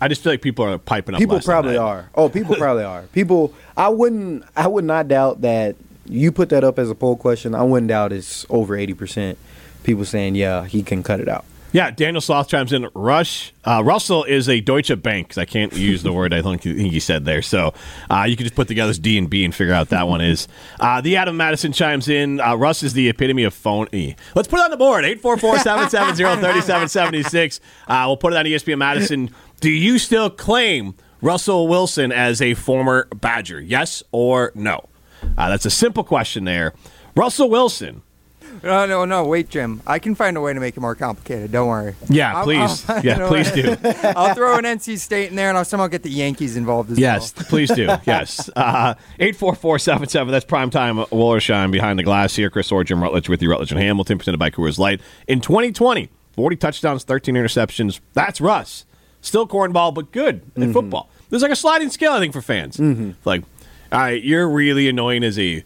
[0.00, 1.18] I just feel like people are piping up.
[1.18, 1.80] people probably that.
[1.80, 2.08] are.
[2.14, 3.02] Oh, people probably are.
[3.12, 7.16] People, I wouldn't, I would not doubt that you put that up as a poll
[7.16, 7.54] question.
[7.54, 9.38] I wouldn't doubt it's over eighty percent.
[9.82, 11.44] People saying, yeah, he can cut it out.
[11.74, 12.88] Yeah, Daniel Sloth chimes in.
[12.94, 15.36] Rush uh, Russell is a Deutsche Bank.
[15.36, 17.42] I can't use the word I think, he said there.
[17.42, 17.74] So
[18.08, 20.20] uh, you can just put together this D and B and figure out that one
[20.20, 20.46] is.
[20.78, 22.40] Uh, the Adam Madison chimes in.
[22.40, 24.14] Uh, Russ is the epitome of phony.
[24.36, 25.04] Let's put it on the board.
[25.04, 27.58] 844-770-3776.
[27.88, 29.30] Uh, we'll put it on ESPN Madison.
[29.58, 33.60] Do you still claim Russell Wilson as a former Badger?
[33.60, 34.88] Yes or no?
[35.36, 36.72] Uh, that's a simple question there.
[37.16, 38.02] Russell Wilson.
[38.62, 39.24] No, no, no.
[39.24, 39.82] Wait, Jim.
[39.86, 41.52] I can find a way to make it more complicated.
[41.52, 41.94] Don't worry.
[42.08, 42.88] Yeah, I'll- please.
[42.88, 43.76] I'll- yeah, please do.
[44.02, 46.98] I'll throw an NC State in there, and I'll somehow get the Yankees involved as
[46.98, 47.46] Yes, well.
[47.46, 47.88] please do.
[48.06, 48.50] Yes.
[48.54, 50.30] Uh, 84477.
[50.30, 52.50] That's primetime Wallershine behind the glass here.
[52.50, 55.00] Chris Orr, Jim Rutledge with you, Rutledge and Hamilton, presented by Coors Light.
[55.26, 58.00] In 2020, 40 touchdowns, 13 interceptions.
[58.12, 58.84] That's Russ.
[59.20, 60.72] Still cornball, but good at mm-hmm.
[60.72, 61.08] football.
[61.30, 62.76] There's like a sliding scale, I think, for fans.
[62.76, 63.12] Mm-hmm.
[63.24, 63.42] Like,
[63.90, 65.64] all right, you're really annoying as a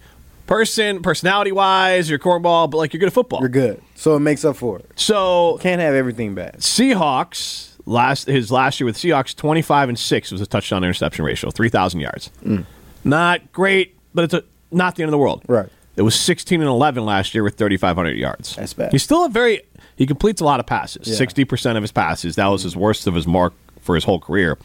[0.48, 3.40] person, personality wise, you're cornball, but like you're good at football.
[3.40, 3.80] You're good.
[3.94, 4.90] So it makes up for it.
[4.96, 6.56] So Can't have everything bad.
[6.56, 11.50] Seahawks last his last year with Seahawks 25 and 6 was a touchdown interception ratio,
[11.50, 12.30] 3000 yards.
[12.44, 12.64] Mm.
[13.04, 15.42] Not great, but it's a, not the end of the world.
[15.46, 15.68] Right.
[15.96, 18.56] It was 16 and 11 last year with 3500 yards.
[18.56, 18.92] That's bad.
[18.92, 19.62] He's still a very
[19.96, 21.08] he completes a lot of passes.
[21.08, 21.26] Yeah.
[21.26, 22.36] 60% of his passes.
[22.36, 24.56] That was his worst of his mark for his whole career.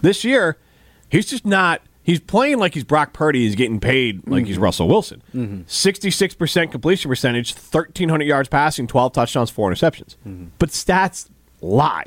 [0.00, 0.56] This year,
[1.10, 3.40] he's just not He's playing like he's Brock Purdy.
[3.40, 4.64] He's getting paid like he's mm-hmm.
[4.64, 5.22] Russell Wilson.
[5.34, 5.62] Mm-hmm.
[5.62, 10.16] 66% completion percentage, 1,300 yards passing, 12 touchdowns, four interceptions.
[10.26, 10.46] Mm-hmm.
[10.58, 11.28] But stats
[11.60, 12.06] lie.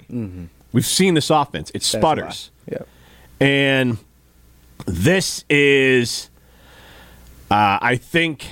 [0.71, 1.71] We've seen this offense.
[1.75, 2.51] It sputters.
[2.69, 2.79] Yeah.
[3.39, 3.97] And
[4.85, 6.29] this is,
[7.51, 8.47] uh, I think,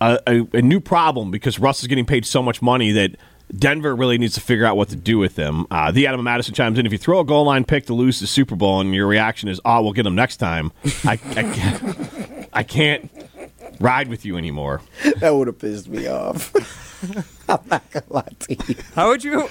[0.00, 3.16] a, a, a new problem because Russ is getting paid so much money that
[3.56, 5.66] Denver really needs to figure out what to do with him.
[5.70, 6.86] Uh, the Adam Madison chimes in.
[6.86, 9.48] If you throw a goal line pick to lose the Super Bowl and your reaction
[9.48, 10.72] is, oh, we'll get him next time,
[11.04, 13.10] I, I, can't, I can't
[13.78, 14.80] ride with you anymore.
[15.18, 16.52] That would have pissed me off.
[17.48, 18.76] I'm not gonna lie to you.
[18.94, 19.48] How would you?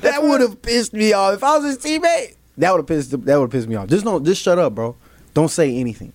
[0.00, 1.34] That would have pissed me off.
[1.34, 3.88] If I was his teammate, that would have pissed that would have pissed me off.
[3.88, 4.94] Just don't just shut up, bro.
[5.32, 6.12] Don't say anything.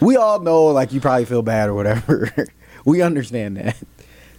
[0.00, 2.32] We all know like you probably feel bad or whatever.
[2.84, 3.76] we understand that.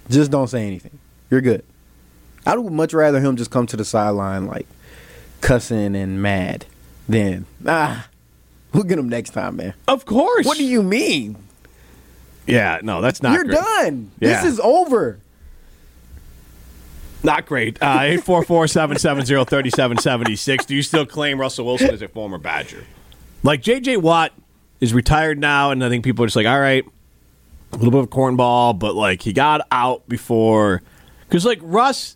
[0.09, 0.99] Just don't say anything.
[1.29, 1.63] You're good.
[2.47, 4.65] I would much rather him just come to the sideline like
[5.41, 6.65] cussing and mad
[7.07, 8.07] than ah.
[8.73, 9.73] We'll get him next time, man.
[9.87, 10.45] Of course.
[10.45, 11.37] What do you mean?
[12.45, 13.55] Yeah, no, that's not You're great.
[13.55, 14.11] done.
[14.19, 14.41] Yeah.
[14.41, 15.19] This is over.
[17.23, 17.81] Not great.
[17.81, 20.65] Uh, 844-770-3776.
[20.65, 22.85] Do you still claim Russell Wilson as a former Badger?
[23.43, 23.97] Like J.J.
[23.97, 24.33] Watt
[24.79, 26.85] is retired now, and I think people are just like, all right,
[27.73, 30.81] a little bit of cornball, but like he got out before.
[31.27, 32.15] Because like Russ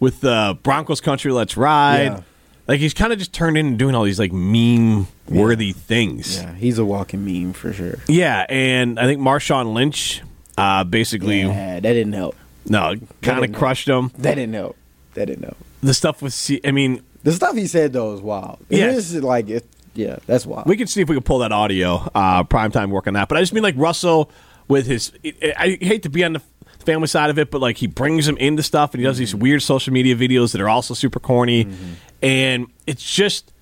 [0.00, 2.04] with the Broncos country, let's ride.
[2.04, 2.20] Yeah.
[2.68, 6.36] Like he's kind of just turned into doing all these like meme worthy things.
[6.38, 7.94] Yeah, he's a walking meme for sure.
[8.08, 10.22] Yeah, and I think Marshawn Lynch
[10.58, 12.34] uh, basically Yeah, that didn't help.
[12.68, 14.10] no kind of crushed him.
[14.18, 14.76] That didn't help.
[15.14, 15.56] That didn't help.
[15.82, 18.58] The stuff with C- I mean, The stuff he said though is wild.
[18.68, 19.12] Yeah, Yes.
[19.12, 20.66] is like it, yeah, that's wild.
[20.66, 22.10] We can see if we can pull that audio.
[22.14, 23.28] Uh, prime time work on that.
[23.28, 24.28] But I just mean like Russell
[24.66, 25.12] with his.
[25.24, 26.42] I hate to be on the
[26.86, 29.32] family side of it, but like he brings them into stuff and he does these
[29.32, 29.42] mm-hmm.
[29.42, 31.92] weird social media videos that are also super corny, mm-hmm.
[32.22, 33.52] and it's just.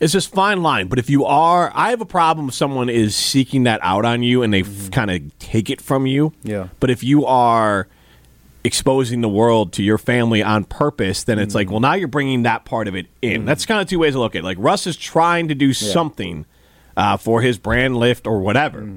[0.00, 3.16] It's just fine line, but if you are, I have a problem if someone is
[3.16, 4.90] seeking that out on you and they mm-hmm.
[4.90, 6.32] kind of take it from you.
[6.44, 6.68] Yeah.
[6.78, 7.88] But if you are
[8.62, 12.44] exposing the world to your family on purpose, then it's like, well, now you're bringing
[12.44, 13.44] that part of it in.
[13.44, 14.44] That's kind of two ways to look at it.
[14.44, 16.46] Like Russ is trying to do something
[16.96, 18.88] uh, for his brand lift or whatever.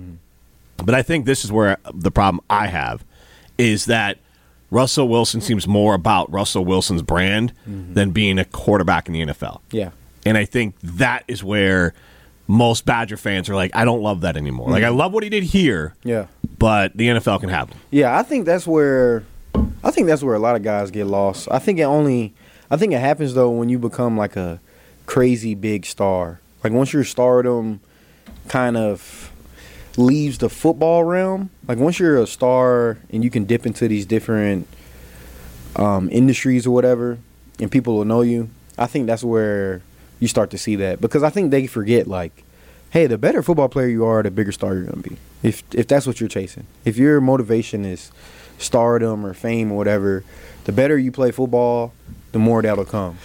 [0.78, 3.04] But I think this is where the problem I have
[3.58, 4.18] is that
[4.70, 7.94] Russell Wilson seems more about Russell Wilson's brand mm-hmm.
[7.94, 9.60] than being a quarterback in the NFL.
[9.72, 9.92] yeah,
[10.26, 11.94] And I think that is where
[12.48, 14.70] most Badger fans are like, I don't love that anymore.
[14.70, 14.98] Like I mm-hmm.
[14.98, 16.28] love what he did here, Yeah.
[16.58, 17.80] but the NFL can have him.
[17.92, 19.24] Yeah, I think that's where
[19.84, 21.48] I think that's where a lot of guys get lost.
[21.52, 22.34] I think it only
[22.70, 24.60] I think it happens though when you become like a
[25.06, 26.40] crazy big star.
[26.64, 27.82] Like once your stardom
[28.48, 29.31] kind of
[29.98, 34.06] leaves the football realm, like once you're a star and you can dip into these
[34.06, 34.68] different
[35.76, 37.18] um, industries or whatever,
[37.60, 38.50] and people will know you.
[38.78, 39.82] I think that's where
[40.20, 42.44] you start to see that because I think they forget like,
[42.92, 45.18] hey, the better football player you are, the bigger star you're gonna be.
[45.44, 48.12] If if that's what you're chasing, if your motivation is
[48.58, 50.24] stardom or fame or whatever,
[50.66, 51.94] the better you play football,
[52.32, 53.18] the more that'll come.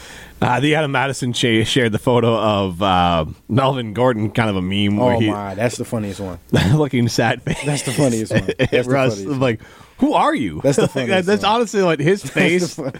[0.42, 4.62] Uh, the Adam Madison sh- shared the photo of uh, Melvin Gordon, kind of a
[4.62, 6.38] meme where Oh he my, that's the funniest one.
[6.74, 7.62] looking sad face.
[7.64, 8.44] That's the funniest one.
[8.58, 9.60] That's the Russ, funniest like,
[9.98, 10.60] who are you?
[10.62, 11.52] That's the Like, funniest that's one.
[11.52, 12.92] honestly what his face one.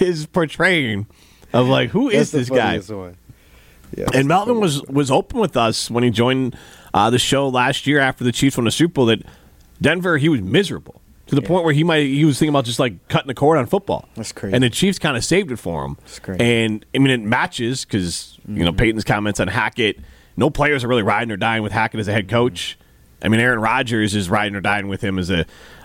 [0.00, 1.06] is portraying
[1.52, 2.78] of like, who is this guy?
[2.80, 3.16] one.
[3.96, 6.56] Yeah, And Melvin was was open with us when he joined
[6.92, 9.22] uh, the show last year after the Chiefs won the Super Bowl that
[9.80, 12.78] Denver he was miserable to the point where he might he was thinking about just
[12.78, 14.08] like cutting the cord on football.
[14.16, 14.54] That's crazy.
[14.54, 15.96] And the Chiefs kind of saved it for him.
[16.00, 16.38] That's crazy.
[16.40, 16.42] Mm-hmm.
[16.72, 19.98] And I mean it matches because you know Peyton's comments on Hackett.
[20.36, 22.78] No players are really riding or dying with Hackett as a head coach.
[23.22, 25.44] I mean Aaron Rodgers is riding or dying with him as a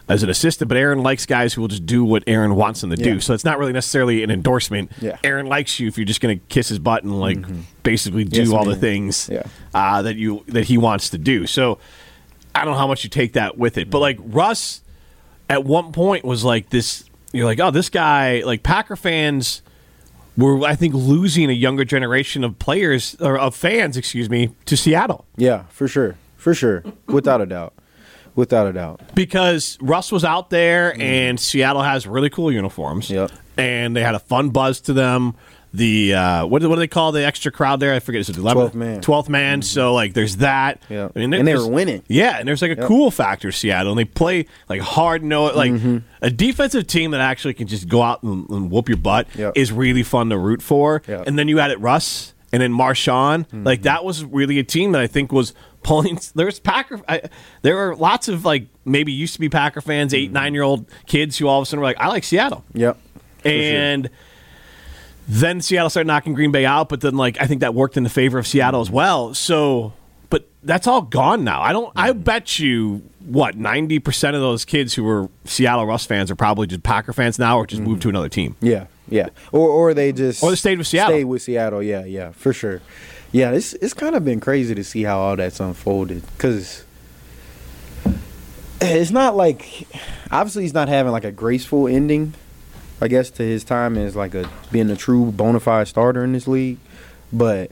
[0.10, 2.89] as an assistant, but Aaron likes guys who will just do what Aaron wants them
[2.89, 3.21] to do.
[3.21, 4.91] So it's not really necessarily an endorsement.
[4.99, 5.17] Yeah.
[5.23, 7.38] Aaron likes you if you're just going to kiss his butt and like
[7.84, 9.43] basically do Yes, all the things Yeah.
[9.73, 11.47] uh, that you that he wants to do.
[11.47, 11.79] So
[12.53, 14.82] I don't know how much you take that with it, but like Russ
[15.49, 17.06] at one point was like this.
[17.32, 18.41] You're like, oh, this guy.
[18.45, 19.62] Like Packer fans
[20.38, 24.75] were, I think, losing a younger generation of players or of fans, excuse me, to
[24.77, 27.73] Seattle Yeah, for sure, for sure, without a doubt,
[28.36, 29.01] without a doubt.
[29.15, 33.10] because Russ was out there and Seattle has really cool uniforms.
[33.10, 33.32] Yep.
[33.58, 35.36] And they had a fun buzz to them.
[35.76, 37.94] The uh, what, do- what do they call the extra crowd there?
[37.96, 38.22] I forget.
[38.22, 39.02] Is it the 11th 12th man.
[39.02, 39.62] 12th man.
[39.64, 40.84] So like, there's that.
[40.88, 41.10] Yeah.
[41.14, 42.04] there- And they were winning.
[42.08, 42.88] Yeah, and there's like a Yep.
[42.88, 45.24] cool factor Seattle, and they play like hard.
[45.24, 45.98] No, like Mm-hmm.
[46.22, 49.54] a defensive team that actually can just go out and, and whoop your butt Yep.
[49.56, 51.02] is really fun to root for.
[51.08, 51.20] Yep.
[51.22, 51.28] Mm-hmm.
[51.30, 53.48] And then you added Russ and then Marshawn.
[53.66, 56.20] Like that was really a team that I think was pulling.
[56.36, 57.02] There's Packer.
[57.10, 57.24] I,
[57.64, 60.34] there were lots of like maybe used to be Packer fans, eight Mm-hmm.
[60.34, 62.96] nine year old kids who all of a sudden were like, I like Seattle Yep.
[63.44, 64.06] And.
[64.06, 64.14] sure.
[65.28, 68.04] Then Seattle started knocking Green Bay out, but then like I think that worked in
[68.04, 69.34] the favor of Seattle as well.
[69.34, 69.94] So,
[70.30, 71.62] but that's all gone now.
[71.62, 71.92] I don't.
[71.96, 72.24] I mm.
[72.24, 76.68] bet you what ninety percent of those kids who were Seattle Russ fans are probably
[76.68, 78.02] just Packer fans now, or just moved mm-hmm.
[78.02, 78.56] to another team.
[78.62, 79.30] Yeah, yeah.
[79.52, 81.16] Or or they just Or they stayed with Seattle.
[81.16, 81.84] Stayed with Seattle.
[81.84, 82.82] Yeah, yeah, for sure.
[83.32, 86.86] Yeah, it's it's kind of been crazy to see how all that's unfolded because
[88.80, 89.88] it's not like
[90.32, 92.34] obviously he's not having like a graceful ending.
[93.04, 96.32] I guess to his time as like a being a true bona fide starter in
[96.32, 96.78] this league,
[97.34, 97.70] but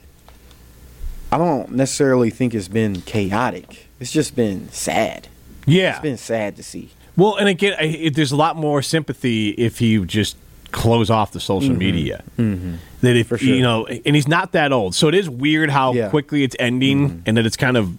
[1.32, 3.88] I don't necessarily think it's been chaotic.
[4.02, 5.30] It's just been sad.
[5.66, 5.92] Yeah.
[5.92, 6.90] It's been sad to see.
[7.16, 10.36] Well, and again, I, it, there's a lot more sympathy if you just
[10.72, 11.80] close off the social mm-hmm.
[11.80, 12.24] media.
[12.38, 12.76] Mm-hmm.
[13.00, 13.56] That if For sure.
[13.56, 16.10] you know, and he's not that old, so it is weird how Yeah.
[16.10, 17.20] quickly it's ending, mm-hmm.
[17.26, 17.98] and that it's kind of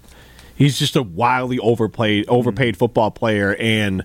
[0.55, 2.35] he's just a wildly overplayed, mm-hmm.
[2.35, 4.05] overpaid football player, and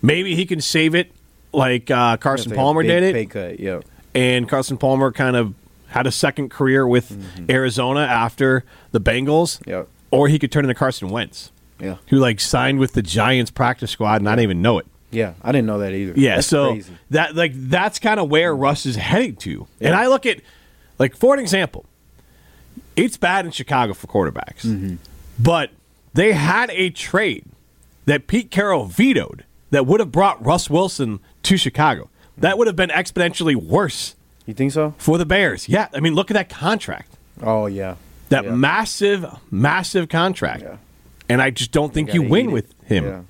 [0.00, 1.10] maybe he can save it
[1.58, 3.60] like uh, Carson Palmer big did it, Pay cut.
[3.60, 3.84] Yep.
[4.14, 5.54] and Carson Palmer kind of
[5.88, 7.16] had a second career with
[7.50, 9.88] Arizona after the Bengals, Yep.
[10.10, 11.96] or he could turn into Carson Wentz, Yeah.
[12.08, 14.86] who like signed with the Giants practice squad, and I didn't even know it.
[15.10, 15.32] Yeah.
[15.42, 16.12] I didn't know that either.
[16.16, 16.92] Yeah, That's so crazy.
[17.10, 19.66] that like that's kind of where Russ is heading to.
[19.80, 20.40] And I look at
[20.98, 21.86] like for an example,
[22.96, 24.96] it's bad in Chicago for quarterbacks, Mm-hmm.
[25.38, 25.70] but
[26.14, 27.44] they had a trade
[28.06, 32.08] that Pete Carroll vetoed that would have brought Russ Wilson to Chicago.
[32.36, 34.14] That would have been exponentially worse
[34.46, 34.94] You think so?
[34.98, 35.68] for the Bears.
[35.68, 37.16] Yeah, I mean, look at that contract.
[37.42, 37.96] Oh yeah.
[38.28, 38.50] That Yeah.
[38.54, 40.62] massive, massive contract.
[40.62, 40.76] Yeah.
[41.28, 42.52] And I just don't think you gotta win it.
[42.52, 43.20] with him Yeah.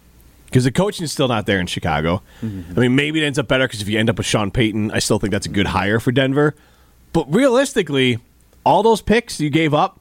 [0.47, 2.23] because the coaching is still not there in Chicago.
[2.43, 2.79] Mm-hmm.
[2.79, 4.91] I mean, maybe it ends up better because if you end up with Sean Payton,
[4.93, 6.55] I still think that's a good hire for Denver.
[7.13, 8.19] But realistically,
[8.65, 10.01] all those picks you gave up,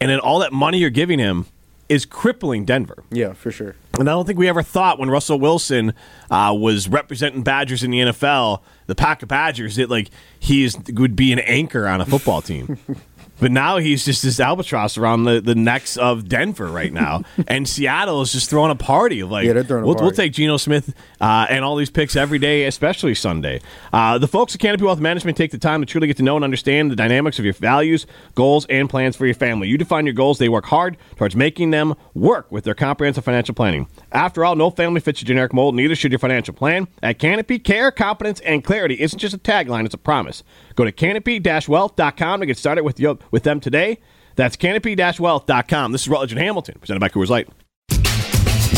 [0.00, 1.46] and then all that money you're giving him,
[1.92, 3.04] is crippling Denver.
[3.10, 3.76] Yeah, for sure.
[3.98, 5.92] And I don't think we ever thought when Russell Wilson
[6.30, 10.08] uh, was representing Badgers in the NFL, the pack of Badgers, that like
[10.40, 12.78] he is, would be an anchor on a football team.
[13.40, 17.68] but now he's just this albatross around the, the necks of Denver right now, and
[17.68, 20.94] Seattle is just throwing a party like, Yeah, they're throwing we'll, we'll take Geno Smith
[21.20, 23.60] uh, and all these picks every day, especially Sunday.
[23.92, 26.36] Uh, the folks at Canopy Wealth Management take the time to truly get to know
[26.36, 29.68] and understand the dynamics of your values, goals, and plans for your family.
[29.68, 33.54] You define your goals; they work hard towards making them work with their comprehensive financial
[33.54, 33.86] planning.
[34.12, 36.88] After all, no family fits a generic mold, neither should your financial plan.
[37.02, 40.42] At Canopy, care, competence, and clarity isn't just a tagline; it's a promise.
[40.74, 43.98] Go to canopy-wealth.com to get started with your, with them today.
[44.36, 45.92] That's canopy-wealth.com.
[45.92, 47.48] This is Rutledge and Hamilton, presented by Coors Light.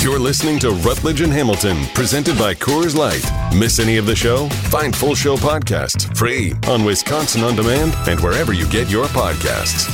[0.02, 3.24] You're listening to Rutledge and Hamilton, presented by Coors Light.
[3.59, 4.50] Miss any of the show?
[4.68, 9.88] Find full show podcasts free on Wisconsin On Demand and wherever you get your podcasts.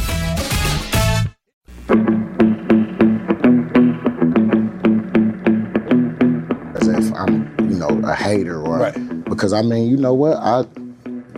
[6.81, 8.91] as if I'm, you know, a hater or
[9.25, 10.65] because I mean, you know what, I,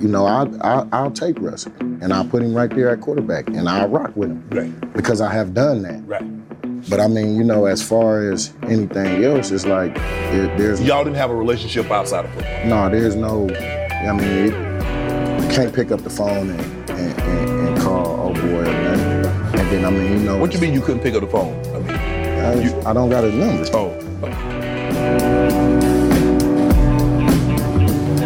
[0.01, 3.49] you know, I, I I'll take Russell and I'll put him right there at quarterback
[3.49, 4.93] and I'll rock with him Right.
[4.95, 6.03] because I have done that.
[6.07, 6.89] Right.
[6.91, 11.05] But I mean, you know, as far as anything else, it's like there, there's Y'all
[11.05, 12.65] didn't have a relationship outside of football.
[12.67, 13.49] no, there's no.
[13.55, 18.35] I mean, it, you can't pick up the phone and, and, and, and call oh
[18.35, 19.61] boy or nothing.
[19.61, 21.55] And then I mean, you know, What you mean you couldn't pick up the phone?
[21.75, 23.65] I mean, I, I don't got his number.
[23.75, 23.91] oh,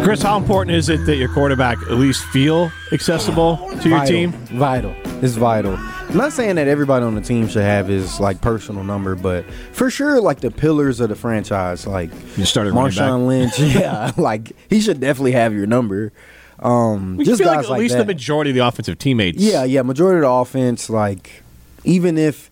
[0.07, 4.05] Chris, how important is it that your quarterback at least feel accessible to your vital,
[4.05, 4.31] team?
[4.31, 4.95] Vital.
[5.21, 5.75] It's vital.
[5.75, 9.43] I'm not saying that everybody on the team should have his like personal number, but
[9.73, 12.73] for sure, like the pillars of the franchise, like You started.
[12.73, 16.13] Marshawn Lynch, yeah, like he should definitely have your number.
[16.59, 17.99] Um, We just feel guys like at like least that.
[17.99, 19.39] the majority of the offensive teammates.
[19.43, 19.81] Yeah, yeah.
[19.81, 21.43] Majority of the offense, like
[21.83, 22.49] even if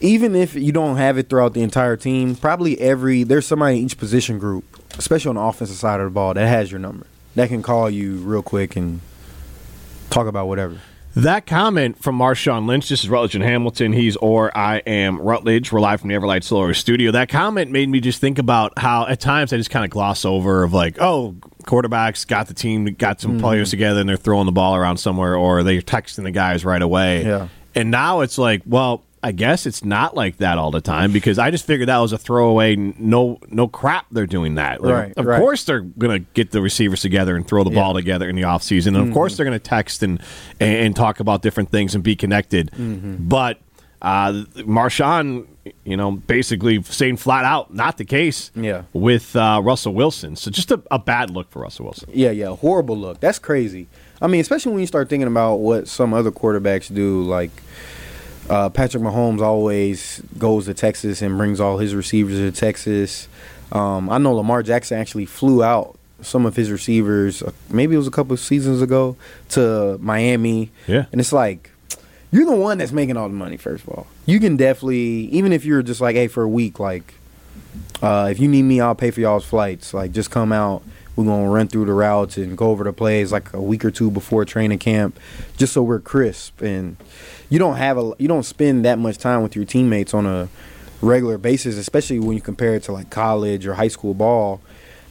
[0.00, 3.84] even if you don't have it throughout the entire team, probably every there's somebody in
[3.84, 4.64] each position group,
[4.98, 7.06] especially on the offensive side of the ball, that has your number.
[7.34, 9.00] That can call you real quick and
[10.10, 10.80] talk about whatever.
[11.16, 13.94] That comment from Marshawn Lynch, this is Rutledge and Hamilton.
[13.94, 15.72] He's or I am Rutledge.
[15.72, 17.10] We're live from the Everlight Solar Studio.
[17.10, 20.26] That comment made me just think about how at times I just kind of gloss
[20.26, 23.40] over of like, oh, quarterbacks got the team, got some mm-hmm.
[23.40, 26.82] players together, and they're throwing the ball around somewhere, or they're texting the guys right
[26.82, 27.24] away.
[27.24, 27.48] Yeah.
[27.74, 31.38] And now it's like, well, I guess it's not like that all the time because
[31.38, 32.76] I just figured that was a throwaway.
[32.76, 34.06] No, no crap.
[34.12, 34.80] They're doing that.
[34.82, 35.40] Like, Right, Of right.
[35.40, 38.42] course, they're going to get the receivers together and throw the ball together in the
[38.42, 38.88] offseason.
[38.88, 40.20] And of course, they're going to text and,
[40.60, 42.70] and talk about different things and be connected.
[43.28, 43.58] But
[44.02, 45.46] uh, Marshawn,
[45.84, 48.50] you know, basically saying flat out, not the case.
[48.54, 48.82] Yeah.
[48.92, 52.10] With uh, Russell Wilson, so just a, a bad look for Russell Wilson.
[52.12, 53.20] Yeah, yeah, horrible look.
[53.20, 53.88] That's crazy.
[54.20, 57.50] I mean, especially when you start thinking about what some other quarterbacks do, like
[58.48, 63.28] uh, Patrick Mahomes always goes to Texas and brings all his receivers to Texas.
[63.72, 67.98] Um, I know Lamar Jackson actually flew out some of his receivers, uh, maybe it
[67.98, 69.16] was a couple of seasons ago,
[69.50, 70.70] to Miami.
[70.86, 71.06] Yeah.
[71.12, 71.70] And it's like,
[72.30, 74.06] you're the one that's making all the money, first of all.
[74.24, 77.14] You can definitely, even if you're just like, hey, for a week, like,
[78.02, 79.92] uh, if you need me, I'll pay for y'all's flights.
[79.94, 80.82] Like, just come out.
[81.16, 83.90] We're gonna run through the routes and go over the plays like a week or
[83.90, 85.18] two before training camp,
[85.56, 86.60] just so we're crisp.
[86.60, 86.96] And
[87.48, 90.48] you don't have a, you don't spend that much time with your teammates on a
[91.00, 94.60] regular basis, especially when you compare it to like college or high school ball.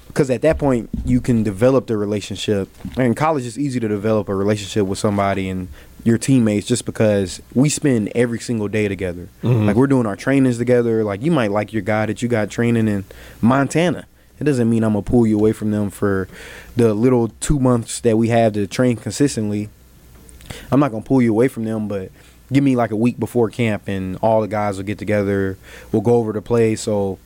[0.07, 2.69] Because at that point, you can develop the relationship.
[2.97, 5.67] And college, is easy to develop a relationship with somebody and
[6.05, 9.27] your teammates just because we spend every single day together.
[9.43, 9.65] Mm-hmm.
[9.65, 11.03] Like we're doing our trainings together.
[11.03, 13.03] Like you might like your guy that you got training in
[13.41, 14.05] Montana.
[14.39, 16.27] It doesn't mean I'm gonna pull you away from them for
[16.75, 19.69] the little two months that we have to train consistently.
[20.71, 22.11] I'm not gonna pull you away from them, but
[22.51, 25.57] give me like a week before camp and all the guys will get together.
[25.91, 27.17] We'll go over the play so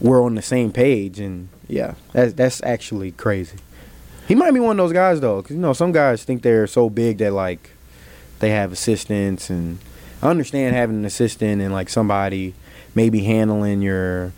[0.00, 1.20] we're on the same page.
[1.20, 3.58] And yeah, that's that's actually crazy.
[4.28, 6.66] He might be one of those guys though, because you know some guys think they're
[6.66, 7.70] so big that like
[8.38, 9.78] they have assistants, and
[10.22, 12.54] I understand having an assistant and like somebody
[12.94, 14.32] maybe handling your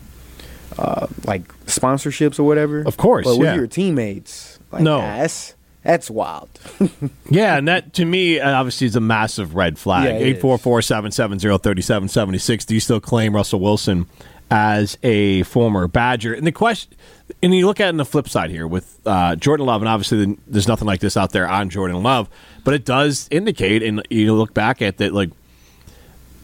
[0.78, 2.80] uh, like sponsorships or whatever.
[2.80, 3.54] Of course, but with yeah.
[3.54, 4.98] your teammates, like, No.
[5.00, 6.48] nah, that's that's wild.
[7.30, 10.20] Yeah, and that to me uh, obviously is a massive red flag.
[10.22, 12.64] Eight four four seven seven zero thirty seven seventy six.
[12.64, 14.06] Do you still claim Russell Wilson
[14.50, 16.34] as a former Badger?
[16.34, 16.96] And the question,
[17.42, 19.88] and you look at it on the flip side here with uh, Jordan Love, and
[19.88, 22.28] obviously there's nothing like this out there on Jordan Love,
[22.64, 25.30] but it does indicate, and you look back at that, like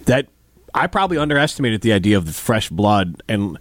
[0.07, 0.27] that.
[0.75, 3.59] I probably underestimated the idea of the fresh blood, and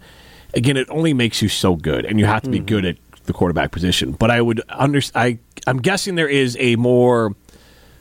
[0.54, 2.90] again, it only makes you so good, and you have to be good mm.
[2.90, 4.12] at the quarterback position.
[4.12, 7.34] But I would under I I'm guessing there is a more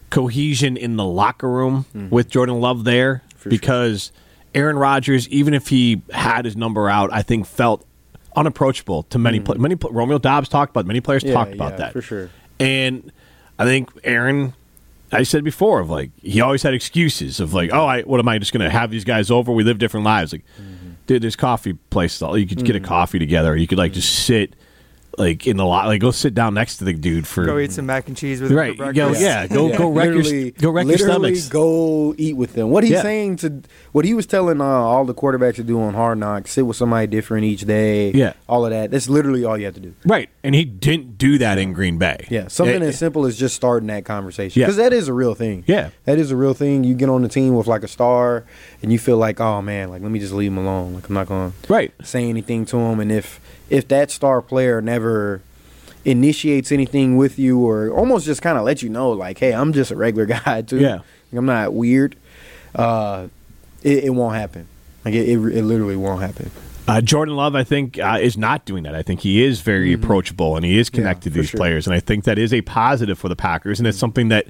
[0.09, 2.09] cohesion in the locker room mm.
[2.09, 4.11] with Jordan Love there because
[4.53, 7.85] Aaron Rodgers, even if he had his number out, I think felt
[8.35, 9.45] unapproachable to many mm.
[9.45, 12.01] pla many pl- Romeo Doubs talked about many players Yeah, talked about yeah, that for
[12.01, 12.29] sure.
[12.59, 13.11] and
[13.59, 14.53] I think Aaron,
[15.11, 18.27] I said before, of like he always had excuses of like, oh, I what am
[18.27, 19.51] I just going to have these guys over?
[19.51, 20.33] We live different lives.
[20.33, 20.43] Like,
[21.07, 22.21] dude, there's coffee places.
[22.21, 22.85] You could get a mm.
[22.85, 23.55] coffee together.
[23.55, 24.55] You could like just sit
[25.17, 25.87] like in the lot.
[25.87, 28.41] Like go sit down next to the dude for Go eat some mac and cheese
[28.41, 28.77] with him right.
[28.77, 29.21] for Go, breakfast.
[29.21, 31.49] yeah, go go wreck your go wreck your stomachs.
[31.49, 32.69] Go eat with them.
[32.69, 33.01] What he's Yeah.
[33.01, 36.51] saying to what he was telling uh, all the quarterbacks to do on Hard Knocks:
[36.51, 38.11] sit with somebody different each day.
[38.11, 38.33] Yeah.
[38.47, 38.91] all of that.
[38.91, 39.93] That's literally all you have to do.
[40.05, 42.27] Right, and he didn't do that in Green Bay.
[42.29, 44.59] Yeah, something Eh, as simple as just starting that conversation.
[44.59, 44.65] Yeah.
[44.67, 45.63] Because that is a real thing.
[45.67, 45.89] Yeah.
[46.05, 46.83] That is a real thing.
[46.83, 48.45] You get on the team with like a star
[48.81, 50.93] and you feel like, oh man, like let me just leave him alone.
[50.95, 51.91] Like I'm not gonna right.
[52.03, 52.99] say anything to him.
[52.99, 53.39] And if
[53.71, 55.41] if that star player never
[56.03, 59.71] initiates anything with you or almost just kind of let you know, like, hey, I'm
[59.71, 60.79] just a regular guy too.
[60.79, 60.99] Yeah.
[61.33, 62.17] I'm not weird.
[62.75, 63.27] Uh,
[63.81, 64.67] it, it won't happen.
[65.05, 66.51] Like it, it, it literally won't happen.
[66.87, 68.93] Uh, Jordan Love, I think, uh, is not doing that.
[68.93, 71.57] I think he is very approachable and he is connected to for these sure.
[71.57, 74.47] players, and I think that is a positive for the Packers, and it's something that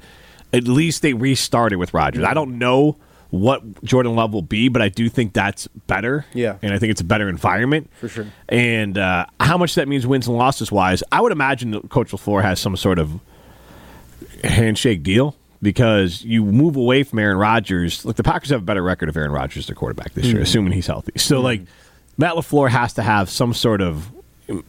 [0.52, 2.24] at least they restarted with Rodgers.
[2.24, 2.98] I don't know
[3.32, 6.26] what Jordan Love will be, but I do think that's better.
[6.34, 6.58] Yeah.
[6.62, 7.90] And I think it's a better environment.
[8.00, 8.28] For sure.
[8.50, 12.42] And uh, how much that means wins and losses wise, I would imagine Coach LaFleur
[12.44, 13.20] has some sort of
[14.44, 18.06] handshake deal because you move away from Aaron Rodgers.
[18.06, 20.36] Like the Packers have a better record of Aaron Rodgers, their quarterback this mm-hmm.
[20.36, 21.14] year, assuming he's healthy.
[21.16, 21.44] So, mm-hmm.
[21.46, 21.62] like,
[22.18, 24.12] Matt LaFleur has to have some sort of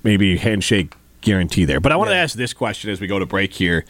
[0.04, 1.80] maybe handshake guarantee there.
[1.80, 2.16] But I want yeah.
[2.16, 3.84] to ask this question as we go to break here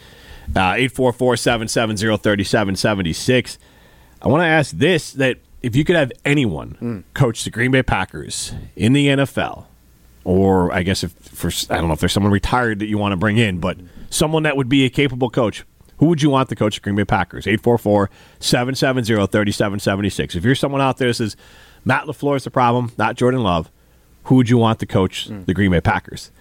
[0.57, 3.13] uh, 844 770
[4.23, 7.01] I want to ask this: that if you could have anyone hmm.
[7.15, 9.67] coach the Green Bay Packers in the NFL,
[10.25, 13.13] or I guess if for I don't know if there's someone retired that you want
[13.13, 13.79] to bring in, but
[14.11, 15.65] someone that would be a capable coach.
[15.99, 17.47] Who would you want to coach the Green Bay Packers?
[17.47, 20.35] 844-770-3776.
[20.35, 21.37] If you're someone out there that says
[21.85, 23.71] Matt LaFleur is the problem, not Jordan Love,
[24.25, 25.45] who would you want to coach hmm.
[25.45, 26.33] the Green Bay Packers?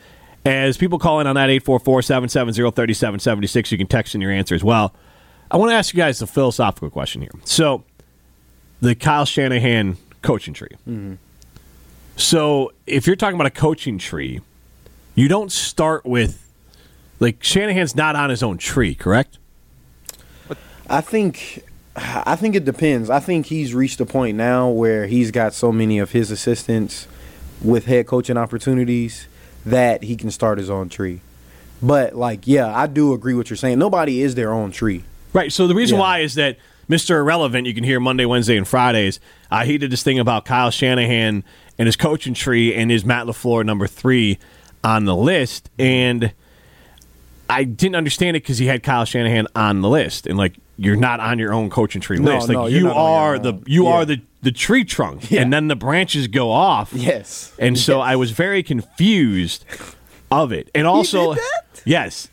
[0.43, 4.95] As people call in on that 844-770-3776, you can text in your answer as well.
[5.51, 7.31] I want to ask you guys a philosophical question here.
[7.43, 7.83] So,
[8.81, 10.75] the Kyle Shanahan coaching tree.
[10.87, 11.15] Mm-hmm.
[12.15, 14.41] So if you're talking about a coaching tree,
[15.15, 16.47] you don't start with
[17.19, 19.37] like Shanahan's not on his own tree, correct?
[20.89, 21.63] I think
[21.95, 23.09] I think it depends.
[23.09, 27.07] I think he's reached a point now where he's got so many of his assistants
[27.61, 29.27] with head coaching opportunities
[29.65, 31.21] that he can start his own tree.
[31.81, 33.79] But like, yeah, I do agree what you're saying.
[33.79, 35.03] Nobody is their own tree.
[35.33, 35.51] Right.
[35.51, 36.01] So the reason Yeah.
[36.01, 36.57] why is that
[36.89, 37.11] Mr.
[37.17, 39.19] Irrelevant, you can hear Monday, Wednesday, and Fridays.
[39.49, 41.43] Uh, he did this thing about Kyle Shanahan
[41.77, 44.37] and his coaching tree and his Matt LaFleur number three
[44.83, 45.69] on the list.
[45.79, 46.33] And
[47.49, 50.27] I didn't understand it because he had Kyle Shanahan on the list.
[50.27, 52.47] And like, you're not on your own coaching tree No, list.
[52.49, 53.89] Like no, you not on your are the you Yeah.
[53.91, 56.91] are the the tree trunk, and then the branches go off.
[56.93, 57.53] Yes.
[57.59, 59.63] And so I was very confused
[60.31, 60.71] of it.
[60.73, 61.35] And also,
[61.85, 62.27] yes,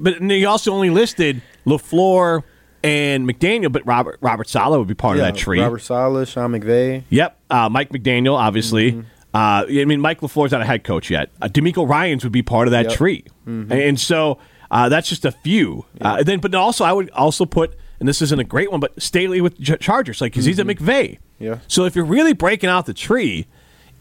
[0.00, 2.42] but he also only listed Lafleur
[2.82, 5.60] and McDaniel, but Robert Robert Saleh would be part yeah, of that tree.
[5.60, 7.04] Robert Saleh, Sean McVay.
[7.10, 8.92] Yep, uh, Mike McDaniel, obviously.
[8.92, 9.00] Mm-hmm.
[9.34, 11.30] Uh, I mean, Mike Lafleur's not a head coach yet.
[11.42, 12.94] Uh, DeMeco Ryans would be part of that Yep.
[12.94, 13.70] tree, Mhm.
[13.88, 14.38] and so
[14.70, 15.84] uh, that's just a few.
[16.00, 19.00] Uh, then, but also, I would also put, and this isn't a great one, but
[19.00, 21.18] Staley with Ch- Chargers, like because he's at McVay.
[21.38, 21.58] Yeah.
[21.68, 23.46] So if you're really breaking out the tree,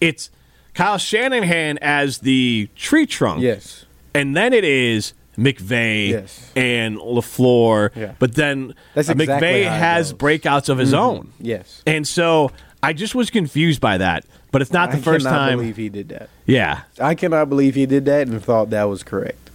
[0.01, 0.29] it's
[0.73, 3.41] Kyle Shanahan as the tree trunk.
[3.41, 3.85] Yes.
[4.13, 6.51] And then it is McVay Yes.
[6.55, 7.91] and LaFleur.
[7.95, 8.13] Yeah.
[8.19, 10.19] But then That's uh, exactly McVay has goes.
[10.19, 10.97] breakouts of his Mhm.
[10.97, 11.29] own.
[11.39, 11.83] Yes.
[11.85, 14.25] And so I just was confused by that.
[14.51, 15.57] But it's not the I first cannot time.
[15.59, 16.29] believe he did that.
[16.45, 16.81] Yeah.
[16.99, 19.49] I cannot believe he did that and thought that was correct.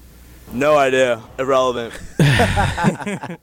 [0.52, 1.20] No idea.
[1.38, 1.94] Irrelevant.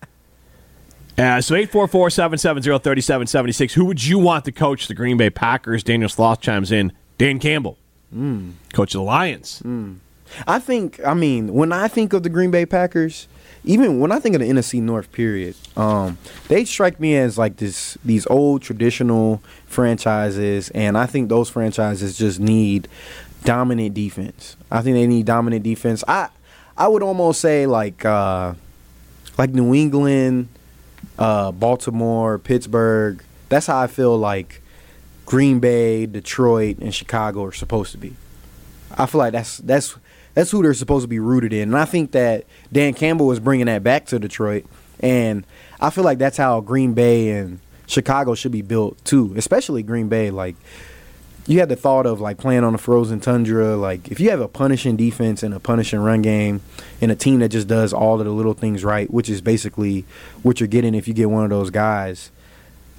[1.17, 3.73] Uh, so 844-770-3776.
[3.73, 5.83] Who would you want to coach the Green Bay Packers?
[5.83, 6.93] Daniel Sloth chimes in.
[7.17, 7.77] Dan Campbell.
[8.15, 8.53] Mm.
[8.71, 9.61] Coach of the Lions.
[10.47, 10.99] I think.
[11.05, 13.27] I mean, when I think of the Green Bay Packers,
[13.63, 16.17] even when I think of the NFC North, period, um,
[16.47, 22.17] they strike me as like this these old traditional franchises, and I think those franchises
[22.17, 22.87] just need
[23.43, 24.55] dominant defense.
[24.71, 26.03] I think they need dominant defense.
[26.07, 26.29] I
[26.77, 28.53] I would almost say like uh,
[29.37, 30.47] like New England,
[31.17, 33.23] uh, Baltimore, Pittsburgh.
[33.49, 34.61] That's how I feel like
[35.25, 38.15] Green Bay, Detroit, and Chicago are supposed to be.
[38.97, 39.95] I feel like that's that's
[40.33, 43.39] that's who they're supposed to be rooted in, and I think that Dan Campbell is
[43.39, 44.65] bringing that back to Detroit,
[44.99, 45.45] and
[45.79, 50.09] I feel like that's how Green Bay and Chicago should be built too, especially Green
[50.09, 50.29] Bay.
[50.29, 50.55] Like
[51.47, 53.75] you had the thought of like playing on a frozen tundra.
[53.75, 56.61] Like if you have a punishing defense and a punishing run game,
[57.01, 60.05] and a team that just does all of the little things right, which is basically
[60.43, 62.31] what you're getting if you get one of those guys.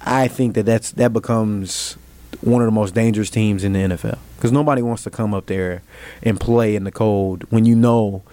[0.01, 1.97] I think that that's that becomes
[2.39, 5.47] one of the most dangerous teams in the NFL because nobody wants to come up
[5.47, 5.81] there
[6.23, 8.23] and play in the cold when you know,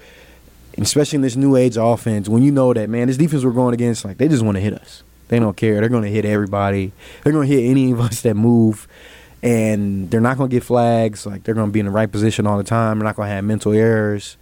[0.78, 3.74] especially in this new age offense, when you know that man, this defense we're going
[3.74, 5.02] against, like they just want to hit us.
[5.28, 5.80] They don't care.
[5.80, 6.92] They're going to hit everybody.
[7.22, 8.88] They're going to hit any of us that move.
[9.42, 11.26] and they're not going to get flags.
[11.26, 12.98] Like they're going to be in the right position all the time.
[12.98, 14.36] They're not going to have mental errors.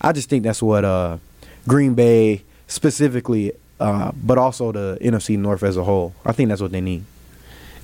[0.00, 1.18] I just think that's what uh,
[1.66, 6.14] Green Bay specifically, uh, but also the NFC North as a whole.
[6.24, 7.04] I think that's what they need.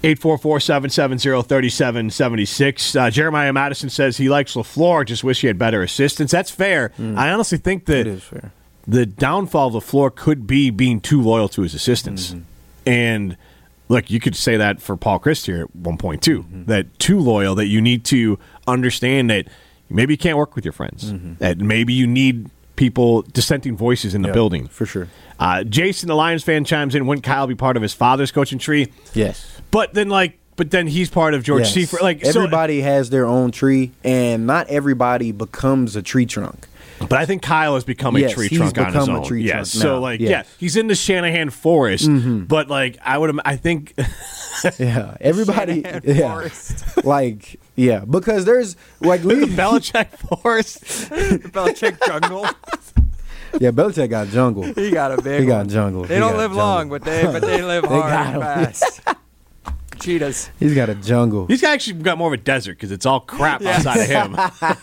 [0.02, 3.00] 844-770-3776.
[3.00, 6.30] Uh, Jeremiah Madison says he likes LaFleur, just wish he had better assistance.
[6.30, 6.92] That's fair.
[6.98, 8.06] I honestly think that
[8.86, 12.34] the downfall of LaFleur could be being too loyal to his assistants.
[12.84, 13.36] And
[13.88, 16.44] look, you could say that for Paul Chryst here at one point too.
[16.66, 19.46] That too loyal that you need to understand that
[19.88, 21.12] maybe you can't work with your friends.
[21.38, 24.66] That maybe you need people dissenting voices in the Yeah, building.
[24.68, 25.08] for sure.
[25.38, 27.06] Uh, Jason, the Lions fan, chimes in.
[27.06, 28.92] Wouldn't Kyle be part of his father's coaching tree?
[29.14, 29.60] Yes.
[29.70, 31.74] But then, like, but then he's part of George Yes.
[31.74, 32.02] Seifert.
[32.02, 36.68] Like, so, everybody has their own tree, and not everybody becomes a tree trunk.
[37.00, 39.24] but I think Kyle has become a tree trunk on his become a own.
[39.26, 39.72] tree yes.
[39.72, 40.30] trunk So, like, Yes.
[40.30, 42.08] yeah, he's in the Shanahan forest.
[42.08, 42.46] Mhm.
[42.46, 43.94] But like, I would, I think,
[44.78, 45.84] Yeah, everybody.
[46.04, 47.04] Yeah, Forest.
[47.04, 50.80] like yeah, because there's like the Belichick forest.
[51.10, 52.46] the Belichick jungle.
[53.60, 54.64] yeah, Belichick got jungle.
[54.64, 55.40] He got a big.
[55.40, 55.68] He got one.
[55.68, 56.02] jungle.
[56.04, 56.58] They He don't live jungle.
[56.66, 59.00] long, but they but they live They hard got and fast.
[60.00, 60.50] Cheetahs.
[60.58, 61.46] He's got a jungle.
[61.46, 63.76] He's actually got more of a desert because it's all crap Yeah.
[63.76, 64.36] outside of him.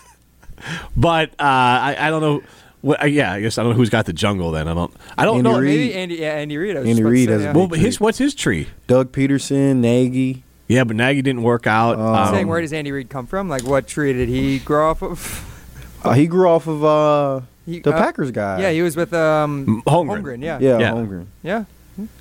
[0.95, 2.41] but uh, I, I don't know.
[2.81, 4.51] What, uh, yeah, I guess I don't know who's got the jungle.
[4.51, 4.93] Then I don't.
[5.17, 5.59] I don't Andy know.
[5.59, 5.77] Reid.
[5.79, 6.15] Maybe Andy.
[6.15, 6.77] Yeah, Andy Reid.
[6.77, 7.51] I was Andy just about to Reid say, has yeah.
[7.53, 8.69] Well, but his what's his tree?
[8.87, 10.43] Doug Pederson, Nagy.
[10.69, 11.99] Yeah, but Nagy didn't work out.
[11.99, 13.49] Um, saying where does Andy Reid come from?
[13.49, 15.45] Like what tree did he grow off of?
[16.01, 18.61] Uh, he grew off of uh, He- the uh, Packers guy.
[18.61, 20.41] Yeah, he was with um Holmgren.
[20.41, 20.57] Yeah.
[20.61, 20.91] yeah, Yeah.
[20.91, 21.25] Holmgren.
[21.43, 21.65] Yeah.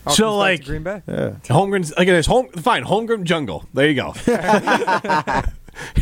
[0.04, 1.02] All So, comes back to like- Green Bay.
[1.06, 1.30] Yeah.
[1.44, 2.26] Holmgren's like this.
[2.26, 2.82] Home fine.
[2.82, 3.66] Holmgren jungle.
[3.72, 4.14] There you go.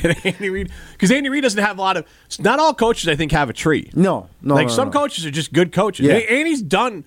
[0.02, 2.06] and Andy Reid, because Andy Reid doesn't have a lot of.
[2.38, 3.90] Not all coaches, I think, have a tree.
[3.94, 4.92] No, no, like no, some no.
[4.92, 6.06] coaches are just good coaches.
[6.06, 6.14] Yeah.
[6.14, 7.04] A- Andy's done.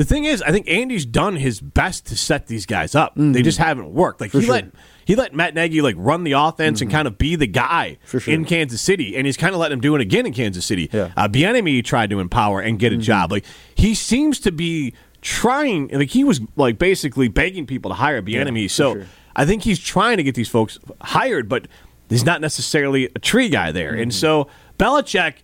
[0.00, 3.12] The thing is, I think Andy's done his best to set these guys up.
[3.16, 4.22] They just haven't worked.
[4.22, 4.38] Like Mm-hmm.
[4.38, 4.54] For he sure.
[4.56, 4.76] Mm-hmm.
[4.76, 7.98] let he let Matt Nagy like run the offense and kind of be the guy
[8.06, 8.22] sure.
[8.26, 10.88] in Kansas City, and he's kind of letting him do it again in Kansas City.
[10.90, 11.08] Yeah.
[11.08, 11.18] Mm-hmm.
[11.18, 13.30] Uh, Bieniemy tried to empower and get a job.
[13.30, 13.44] Like
[13.74, 15.88] he seems to be trying.
[15.88, 18.64] Like he was like basically begging people to hire Bieniemy.
[18.64, 19.06] for so sure.
[19.36, 21.68] I think he's trying to get these folks hired, but
[22.08, 23.90] he's not necessarily a tree guy there.
[23.92, 24.18] And Mm-hmm.
[24.18, 24.48] so
[24.78, 25.34] Belichick,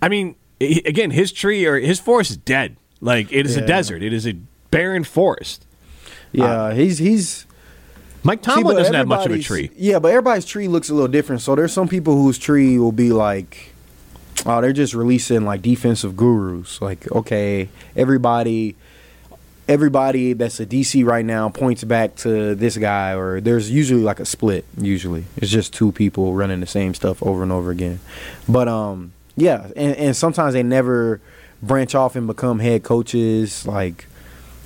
[0.00, 2.78] I mean, he- again, his tree or his forest is dead.
[3.02, 4.02] Like it is a desert.
[4.02, 4.34] It is a
[4.70, 5.66] barren forest.
[6.30, 7.46] Yeah, he's he's.
[8.24, 9.70] Mike See, Tomlin but doesn't have much of a tree.
[9.74, 11.42] Yeah, but everybody's tree looks a little different.
[11.42, 13.72] So there's some people whose tree will be like,
[14.46, 16.80] oh, they're just releasing like defensive gurus.
[16.80, 18.76] Like, okay, everybody,
[19.66, 24.20] everybody that's a DC right now points back to this guy, or there's usually like
[24.20, 24.64] a split.
[24.78, 27.98] Usually, it's just two people running the same stuff over and over again.
[28.48, 31.20] But um, yeah, and, and sometimes they never
[31.62, 33.66] branch off and become head coaches.
[33.66, 34.06] Like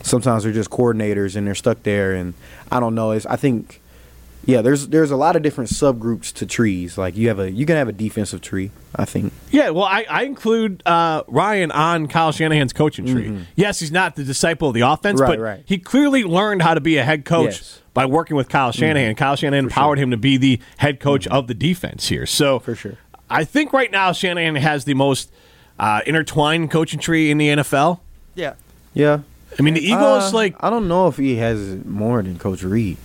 [0.02, 2.14] sometimes they're just coordinators and they're stuck there.
[2.14, 2.34] And
[2.70, 3.10] I don't know.
[3.12, 3.80] It's I think
[4.44, 6.96] yeah, there's there's a lot of different subgroups to trees.
[6.96, 8.70] Like you have a you can have a defensive tree.
[8.94, 9.32] I think.
[9.50, 13.44] Yeah, well, I, I include uh, Ryan on Kyle Shanahan's coaching tree.
[13.56, 15.30] Yes, he's not the disciple of the offense, Mm-hmm.
[15.30, 15.62] Right, but right.
[15.66, 17.60] he clearly learned how to be a head coach Yes.
[17.72, 17.90] Mm-hmm.
[17.92, 19.14] by working with Kyle Shanahan.
[19.16, 22.24] Kyle Shanahan empowered him to be the head coach of the defense here.
[22.24, 22.94] So For sure.
[23.28, 25.30] I think right now Shanahan has the most
[25.78, 28.00] uh, intertwined coaching tree in the NFL.
[28.34, 28.54] Yeah.
[28.94, 29.20] Yeah.
[29.58, 32.62] I mean, the Eagles, Uh, like I don't know if he has more than Coach
[32.62, 32.98] Reid.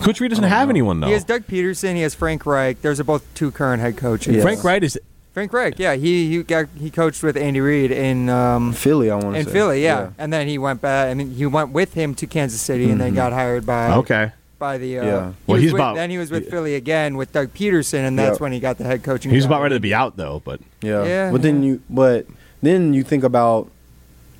[0.00, 1.06] Coach Reid doesn't have anyone though.
[1.06, 1.94] He has Doug Pederson.
[1.94, 2.80] He has Frank Reich.
[2.82, 4.36] Those are both two current head coaches.
[4.36, 4.42] Yeah.
[4.42, 4.98] Frank Wright is
[5.34, 5.78] Frank Reich.
[5.78, 9.40] Yeah, he he got he coached with Andy Reid in um, Philly, I want to
[9.40, 9.52] in say.
[9.52, 9.82] Philly.
[9.84, 10.10] Yeah.
[10.18, 11.08] and then he went back.
[11.10, 14.32] I mean, he went with him to Kansas City, and then got hired by okay.
[14.60, 14.98] By the.
[15.00, 15.10] Uh, Yeah.
[15.10, 18.06] he Well, was he's with- about- Then he was with Philly again with Doug Pederson,
[18.06, 18.42] and that's Yeah.
[18.44, 19.32] when he got the head coaching.
[19.32, 19.50] He's job.
[19.52, 21.04] about ready to be out though, but Yeah.
[21.04, 22.26] Yeah, But then you but
[22.62, 23.68] then you think about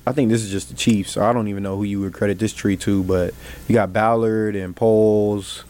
[0.07, 2.13] I think this is just the Chiefs, so I don't even know who you would
[2.13, 3.33] credit this tree to, but
[3.67, 5.63] you got Ballard and Poles.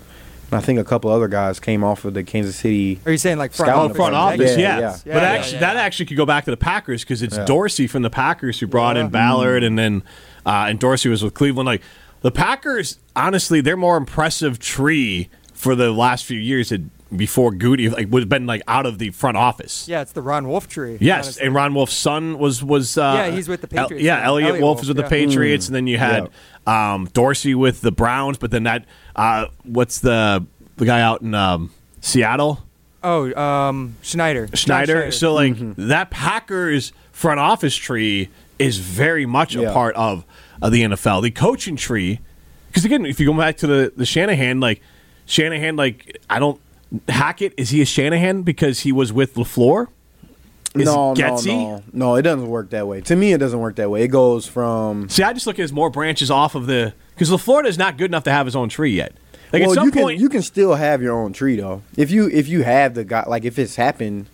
[0.49, 2.99] And I think a couple other guys came off of the Kansas City.
[3.05, 3.95] Are you saying like front Oh, office?
[3.97, 4.79] front office, Yeah, yeah.
[4.79, 4.95] yeah.
[5.05, 5.59] Yeah, but yeah, actually, yeah.
[5.59, 7.45] that actually could go back to the Packers because it's Yeah.
[7.45, 10.01] Dorsey from the Packers who brought in Ballard, and then
[10.45, 11.67] uh, and Dorsey was with Cleveland.
[11.67, 11.81] Like
[12.22, 17.89] the Packers, honestly, their more impressive tree for the last few years had before Goody
[17.89, 19.86] like would have been like out of the front office.
[19.88, 20.97] Yeah, it's the Ron Wolf tree.
[21.01, 21.45] Yes, honestly.
[21.45, 24.24] and Ron Wolf's son was was uh, Yeah, he's with the El- Patriots yeah.
[24.26, 25.09] Elliot, Elliot Wolf Wolf, is with the yeah.
[25.09, 26.30] Patriots, and then you had
[26.65, 28.38] um, Dorsey with the Browns.
[28.38, 30.45] But then that uh, what's the
[30.78, 32.63] the guy out in um, Seattle?
[33.03, 34.45] Oh, um, Schneider.
[34.47, 35.11] John Schneider.
[35.11, 35.88] So like Mm-hmm.
[35.89, 40.24] that Packers front office tree is very much a part of,
[40.62, 41.24] of the NFL.
[41.24, 42.20] The coaching tree,
[42.68, 44.82] because again, if you go back to the the Shanahan, like
[45.26, 46.59] Shanahan, like I don't
[47.07, 49.88] Hackett is he a Shanahan because he was with Lafleur?
[50.74, 51.47] Is no, Getsy?
[51.47, 52.16] no, no, no.
[52.16, 53.01] It doesn't work that way.
[53.01, 54.03] To me, it doesn't work that way.
[54.03, 57.30] It goes from See, I just look at as more branches off of the because
[57.30, 59.14] Lafleur is not good enough to have his own tree yet.
[59.51, 61.82] Like well, at some you can point, you can still have your own tree though.
[61.97, 64.28] If you if you have the guy like if it's happened,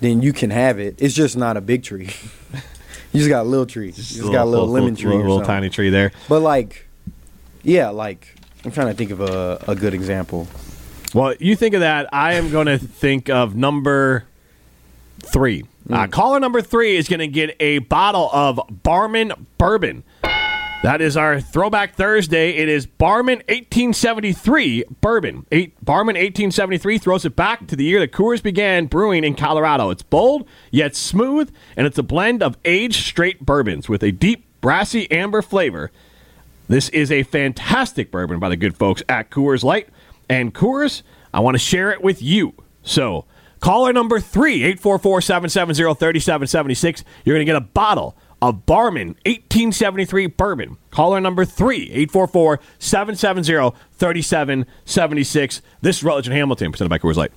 [0.00, 0.94] then you can have it.
[0.98, 2.10] It's just not a big tree.
[3.12, 3.86] you just got a little tree.
[3.86, 6.12] You just got a little, lemon tree, little, little tiny tree there.
[6.28, 6.86] But like,
[7.62, 8.34] yeah, like
[8.64, 10.46] I'm trying to think of a, a good example.
[11.14, 12.08] Well, you think of that.
[12.12, 14.24] I am going to think of number
[15.20, 15.62] three.
[15.90, 16.10] Uh, Hmm.
[16.10, 20.04] caller number three is going to get a bottle of Barman bourbon.
[20.84, 22.50] That is our Throwback Thursday.
[22.50, 25.44] It is Barman 1873 bourbon.
[25.50, 29.90] Eight, Barman 1873 throws it back to the year that Coors began brewing in Colorado.
[29.90, 34.44] It's bold yet smooth, and it's a blend of aged straight bourbons with a deep,
[34.60, 35.90] brassy amber flavor.
[36.68, 39.88] This is a fantastic bourbon by the good folks at Coors Light.
[40.28, 41.02] And Coors,
[41.34, 42.54] I want to share it with you.
[42.84, 43.24] So,
[43.58, 50.26] caller number three, 844 770 3776, you're going to get a bottle of Barman 1873
[50.26, 50.76] bourbon.
[50.90, 55.62] Caller number three, 844 770 3776.
[55.80, 57.32] This is Rutledge and Hamilton, presented by Coors Light.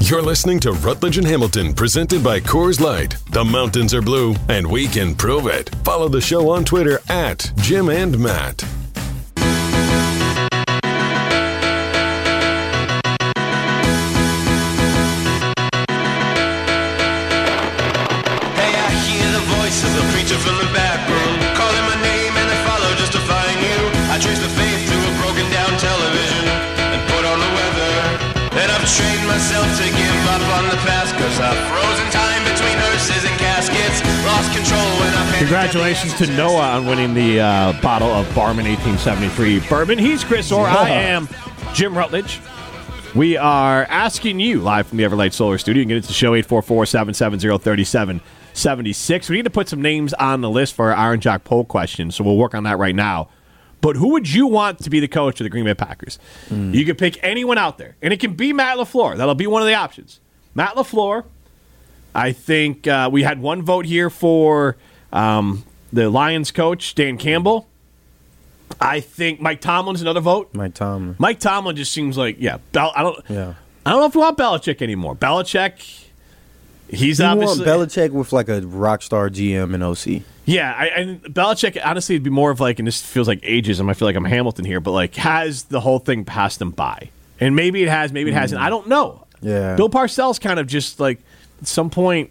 [0.00, 3.16] You're listening to Rutledge and Hamilton, presented by Coors Light.
[3.30, 5.68] The mountains are blue, and we can prove it.
[5.84, 8.64] Follow the show on Twitter at Jim and Matt.
[35.46, 39.96] Congratulations to Noah on winning the uh, bottle of Barman 1873 bourbon.
[39.96, 40.66] He's Chris Orr.
[40.66, 41.28] I am
[41.72, 42.40] Jim Rutledge.
[43.14, 45.78] We are asking you live from the Everlight Solar Studio.
[45.78, 49.28] You can get into the show 844 770 3776.
[49.30, 52.10] We need to put some names on the list for our Iron Jock poll question,
[52.10, 53.28] so we'll work on that right now.
[53.80, 56.18] But who would you want to be the coach of the Green Bay Packers?
[56.50, 59.16] You can pick anyone out there, and it can be Matt LaFleur.
[59.16, 60.18] That'll be one of the options.
[60.56, 61.24] Matt LaFleur.
[62.16, 64.76] I think uh, we had one vote here for
[65.16, 67.66] um, the Lions coach, Dan Campbell.
[68.80, 70.50] I think Mike Tomlin's another vote.
[70.52, 71.16] Mike Tomlin.
[71.18, 72.58] Mike Tomlin just seems like yeah.
[72.72, 73.18] Bel- I don't.
[73.28, 73.54] Yeah.
[73.84, 75.14] I don't know if we want Belichick anymore.
[75.14, 76.04] Belichick,
[76.90, 80.22] he's you obviously want Belichick with like a rock star GM and OC.
[80.44, 80.74] yeah.
[80.76, 83.88] I, and Belichick honestly would be more of like, and this feels like ageism.
[83.88, 87.10] I feel like I'm Hamilton here, but like has the whole thing passed him by,
[87.38, 88.60] and maybe it has, maybe it hasn't.
[88.60, 89.24] I don't know.
[89.40, 89.76] Yeah.
[89.76, 91.20] Bill Parcells kind of just like
[91.60, 92.30] at some point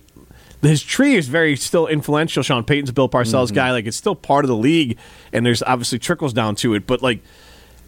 [0.65, 2.43] his tree is very still influential.
[2.43, 3.55] Sean Payton's Bill Parcells mm-hmm.
[3.55, 3.71] guy.
[3.71, 4.97] Like it's still part of the league,
[5.33, 6.87] and there's obviously trickles down to it.
[6.87, 7.21] But like,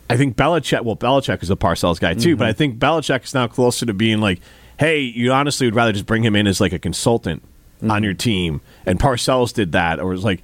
[0.10, 0.84] I think Belichick.
[0.84, 2.50] Well, Belichick is a Parcells guy too, but mm-hmm.
[2.50, 4.42] I think Belichick is now closer to being like,
[4.80, 7.44] hey, you honestly would rather just bring him in as like a consultant
[7.82, 8.04] on mm-hmm.
[8.04, 10.42] your team, and Parcells did that, or it was like.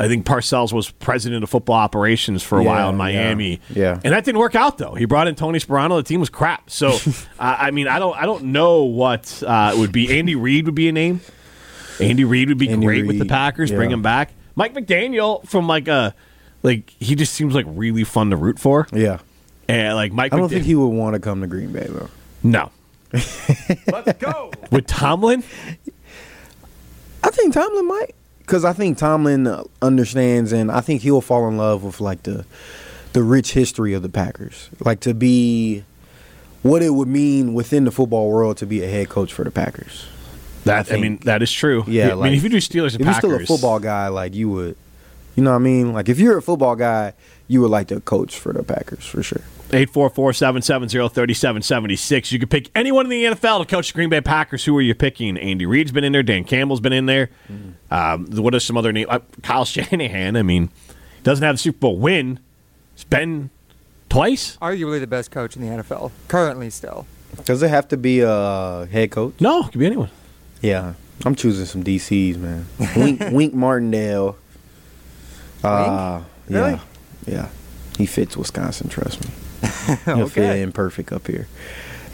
[0.00, 3.60] I think Parcells was president of football operations for a Yeah, while in Miami.
[3.70, 4.00] yeah.
[4.02, 4.94] And that didn't work out though.
[4.94, 5.98] He brought in Tony Sparano.
[5.98, 6.68] The team was crap.
[6.68, 6.98] So
[7.38, 10.18] I I mean, I don't, I don't know what uh, it would be.
[10.18, 11.20] Andy Reid would be a name.
[12.00, 13.70] Andy Reid would be Andy great with the Reid, Packers.
[13.70, 14.32] Bring him back.
[14.56, 16.14] Mike McDaniel from like a,
[16.62, 18.86] like he just seems like really fun to root for.
[18.92, 19.18] Yeah.
[19.68, 21.86] And like Mike, I don't McDaniel, think he would want to come to Green Bay
[21.88, 22.10] though.
[22.42, 22.70] no.
[23.12, 25.44] Let's go with Tomlin.
[27.22, 31.46] I think Tomlin might, because I think Tomlin uh, understands, and I think he'll fall
[31.48, 32.44] in love with like the
[33.12, 35.84] the rich history of the Packers, like to be
[36.62, 39.50] what it would mean within the football world to be a head coach for the
[39.52, 40.06] Packers.
[40.64, 41.84] That I, think- mean, that is true.
[41.86, 43.78] Yeah, I like, mean, if you do Steelers and if Packers, you're still a football
[43.78, 44.76] guy, like you would,
[45.36, 45.92] you know what I mean?
[45.92, 47.12] Like if you're a football guy,
[47.48, 49.42] you would like to coach for the Packers for sure.
[49.70, 52.32] 844-770-3776.
[52.32, 54.64] You can pick anyone in the NFL to coach the Green Bay Packers.
[54.64, 55.36] Who are you picking?
[55.38, 56.22] Andy Reid's been in there.
[56.22, 57.30] Dan Campbell's been in there.
[57.90, 59.08] Um, what are some other names?
[59.10, 60.36] Uh, Kyle Shanahan.
[60.36, 60.70] I mean,
[61.22, 62.38] doesn't have the Super Bowl win.
[62.94, 63.50] It's been
[64.08, 64.56] twice.
[64.62, 67.06] Arguably the best coach in the NFL currently, still.
[67.44, 69.34] Does it have to be a head coach?
[69.40, 70.10] No, it could be anyone.
[70.64, 70.94] Yeah,
[71.24, 72.66] I'm choosing some DCs, man.
[72.96, 74.36] Wink, Wink Martindale.
[75.62, 76.72] Uh, Really?
[76.72, 76.80] Yeah,
[77.26, 77.48] yeah.
[77.96, 78.88] He fits Wisconsin.
[78.88, 79.30] Trust me.
[80.04, 81.48] He'll fit in perfect up here.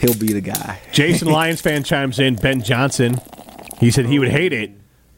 [0.00, 0.80] He'll be the guy.
[0.92, 2.36] Jason Lions fan chimes in.
[2.36, 3.20] Ben Johnson.
[3.78, 4.70] He said he would hate it,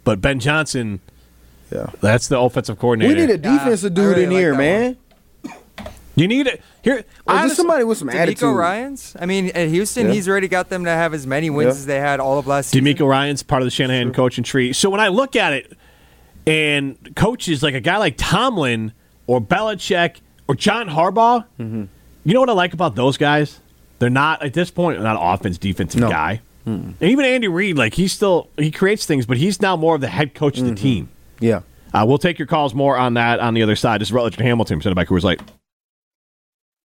[0.04, 1.00] but Ben Johnson.
[1.70, 3.14] Yeah, that's the offensive coordinator.
[3.14, 4.96] We need a defensive dude in here, man.
[6.14, 7.04] You need it here.
[7.26, 8.54] Or Honestly, just somebody with some DeMeco attitude.
[8.56, 9.16] Ryans.
[9.18, 10.12] I mean, at Houston, Yeah.
[10.12, 11.70] he's already got them to have as many wins Yeah.
[11.70, 12.84] as they had all of last season.
[12.86, 14.72] DeMeco Ryan's part of the Shanahan coaching tree.
[14.74, 15.72] So when I look at it,
[16.46, 18.92] and coaches like a guy like Tomlin
[19.26, 20.16] or Belichick
[20.48, 21.84] or John Harbaugh, Mm-hmm.
[22.24, 23.60] you know what I like about those guys?
[24.00, 26.10] They're not at this point they're not offense defensive No.
[26.10, 26.40] guy.
[26.66, 30.00] And even Andy Reid, like he's still he creates things, but he's now more of
[30.00, 31.08] the head coach of the team.
[31.40, 31.60] Yeah.
[31.94, 34.00] Uh, we'll take your calls more on that on the other side.
[34.00, 35.40] This is Rutledge and Hamilton, presented by Coors Light.